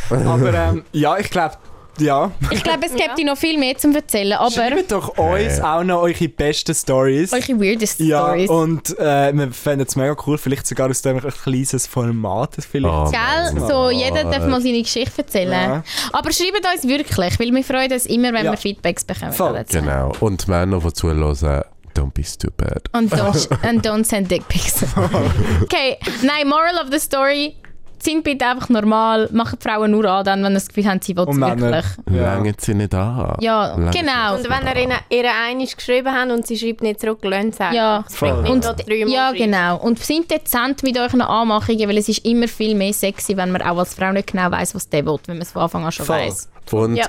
Aber 0.09 0.53
ähm, 0.53 0.83
ja, 0.91 1.17
ich 1.17 1.29
glaube, 1.29 1.55
ja. 1.99 2.31
Ich 2.51 2.63
glaube, 2.63 2.85
es 2.85 2.93
gibt 2.93 3.17
noch 3.23 3.37
viel 3.37 3.57
mehr 3.57 3.77
zum 3.77 3.93
Erzählen, 3.95 4.33
aber 4.33 4.51
Schreibt 4.51 4.91
doch 4.91 5.17
uns 5.17 5.59
auch 5.61 5.83
noch 5.83 6.01
eure 6.01 6.27
besten 6.29 6.73
Stories. 6.73 7.31
eure 7.33 7.59
weirdest 7.59 7.99
Ja, 7.99 8.25
Stories. 8.27 8.49
und 8.49 8.99
äh, 8.99 9.33
wir 9.33 9.51
fänden 9.51 9.87
es 9.87 9.95
mega 9.95 10.15
cool, 10.25 10.37
vielleicht 10.37 10.65
sogar 10.67 10.89
aus 10.89 11.01
dem 11.01 11.17
ein 11.17 11.31
kleines 11.31 11.87
Format. 11.87 12.55
Vielleicht. 12.69 12.93
Oh, 12.93 13.11
Gell? 13.11 13.67
So, 13.67 13.89
jeder 13.89 14.23
darf 14.23 14.45
mal 14.47 14.61
seine 14.61 14.81
Geschichte 14.81 15.21
erzählen. 15.21 15.51
Ja. 15.51 15.83
Aber 16.11 16.31
schreibt 16.31 16.65
uns 16.73 16.87
wirklich, 16.87 17.39
weil 17.39 17.51
wir 17.53 17.63
freuen 17.63 17.91
uns 17.91 18.05
immer, 18.05 18.33
wenn 18.33 18.45
Ja. 18.45 18.51
wir 18.51 18.57
Feedbacks 18.57 19.03
bekommen. 19.03 19.33
Voll. 19.33 19.63
Genau. 19.69 20.11
Und 20.19 20.47
Männer, 20.47 20.79
die 20.79 20.93
zuhören, 20.93 21.63
don't 21.95 22.11
be 22.13 22.23
stupid. 22.23 22.89
Und 22.93 23.13
don't, 23.13 23.47
and 23.67 23.85
don't 23.85 24.03
send 24.03 24.31
dick 24.31 24.47
pics. 24.47 24.83
okay, 25.63 25.97
nein, 26.23 26.47
Moral 26.47 26.77
of 26.83 26.87
the 26.91 26.99
Story. 26.99 27.55
Sind 28.03 28.23
bitte 28.25 28.45
einfach 28.45 28.67
normal, 28.67 29.29
machen 29.31 29.57
die 29.61 29.69
Frauen 29.69 29.91
nur 29.91 30.03
an, 30.05 30.25
dann, 30.25 30.43
wenn 30.43 30.49
sie 30.51 30.55
das 30.55 30.67
Gefühl 30.67 30.85
haben, 30.87 30.99
sie 31.01 31.15
wollen 31.15 31.29
Und 31.29 31.41
es 31.41 31.61
wirklich. 31.61 31.85
Ja. 32.11 32.35
Lange 32.35 32.53
sie 32.57 32.73
nicht 32.73 32.93
an. 32.93 33.37
Ja, 33.39 33.67
Lange 33.77 33.91
genau. 33.91 34.35
Und 34.35 34.49
wenn 34.49 34.67
ihr 34.67 34.83
ihnen 34.83 34.97
ihre 35.09 35.29
einig 35.47 35.77
geschrieben 35.77 36.13
habt 36.13 36.29
und 36.31 36.45
sie 36.45 36.57
schreibt 36.57 36.81
nicht 36.83 36.99
zurück, 36.99 37.19
lasst 37.23 37.59
sie 37.59 37.75
Ja. 37.75 38.03
Und- 38.49 38.65
Ja, 39.07 39.31
genau. 39.31 39.77
Und 39.77 39.99
sind 39.99 40.29
dezent 40.29 40.83
mit 40.83 40.99
euren 40.99 41.21
Anmachungen, 41.21 41.87
weil 41.87 41.97
es 41.97 42.09
ist 42.09 42.25
immer 42.25 42.49
viel 42.49 42.75
mehr 42.75 42.91
sexy, 42.91 43.37
wenn 43.37 43.51
man 43.51 43.61
auch 43.61 43.77
als 43.77 43.93
Frau 43.93 44.11
nicht 44.11 44.31
genau 44.31 44.51
weiß, 44.51 44.75
was 44.75 44.89
der 44.89 45.05
will, 45.05 45.17
wenn 45.27 45.37
man 45.37 45.43
es 45.43 45.51
von 45.53 45.61
Anfang 45.61 45.85
an 45.85 45.91
schon 45.93 46.05
weiß. 46.07 46.49
Und 46.71 46.97
Ja. 46.97 47.05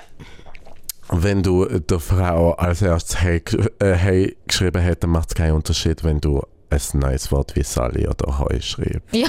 wenn 1.11 1.43
du 1.43 1.67
der 1.67 1.99
Frau 1.99 2.53
als 2.53 2.83
erstes 2.83 3.21
hey, 3.21 3.43
äh, 3.81 3.93
hey 3.95 4.37
geschrieben 4.47 4.81
hättest, 4.81 5.03
dann 5.03 5.11
macht 5.11 5.31
es 5.31 5.35
keinen 5.35 5.55
Unterschied, 5.55 6.05
wenn 6.05 6.21
du 6.21 6.41
ein 6.75 6.99
neues 7.01 7.31
Wort 7.33 7.55
wie 7.57 7.63
Sally 7.63 8.07
oder 8.07 8.39
Heu 8.39 8.61
schreibst. 8.61 9.13
Ja, 9.13 9.29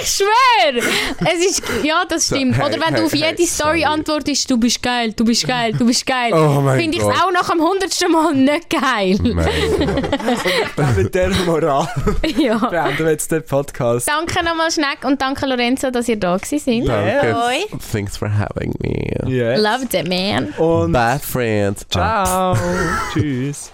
ich 0.00 0.08
schwöre! 0.08 0.82
Es 1.20 1.44
ist, 1.44 1.62
ja, 1.82 2.04
das 2.08 2.26
stimmt. 2.26 2.56
hey, 2.56 2.64
Oder 2.64 2.84
wenn 2.86 2.94
du 2.94 3.00
hey, 3.00 3.06
auf 3.06 3.14
jede 3.14 3.36
hey, 3.36 3.46
Story 3.46 3.80
sorry. 3.80 3.84
antwortest, 3.84 4.50
du 4.50 4.58
bist 4.58 4.82
geil, 4.82 5.12
du 5.12 5.24
bist 5.24 5.46
geil, 5.46 5.72
du 5.72 5.86
bist 5.86 6.06
geil, 6.06 6.32
Oh 6.32 6.62
finde 6.76 6.96
ich 6.96 7.02
es 7.02 7.08
auch 7.08 7.30
nach 7.32 7.50
dem 7.50 7.60
hundertsten 7.60 8.10
Mal 8.10 8.34
nicht 8.34 8.70
geil. 8.70 9.18
Nein. 9.22 10.96
Mit 10.96 11.14
der 11.14 11.30
Moral 11.46 11.88
ja. 12.36 12.56
beenden 12.56 13.04
wir 13.04 13.10
jetzt 13.12 13.30
den 13.30 13.44
Podcast. 13.44 14.08
Danke 14.08 14.44
nochmal, 14.44 14.70
Schneck, 14.70 15.04
und 15.04 15.20
danke, 15.20 15.46
Lorenzo, 15.46 15.90
dass 15.90 16.08
ihr 16.08 16.18
da 16.18 16.36
gewesen 16.36 16.84
seid. 16.84 16.88
Danke. 16.88 17.36
Hoi. 17.36 17.78
Thanks 17.92 18.16
for 18.16 18.28
having 18.30 18.74
me. 18.80 19.10
Yes. 19.26 19.60
Loved 19.60 19.94
it, 19.94 20.08
man. 20.08 20.48
Und 20.58 20.92
Bye, 20.92 21.18
friends. 21.18 21.86
ciao. 21.88 22.56
Tschüss. 23.12 23.72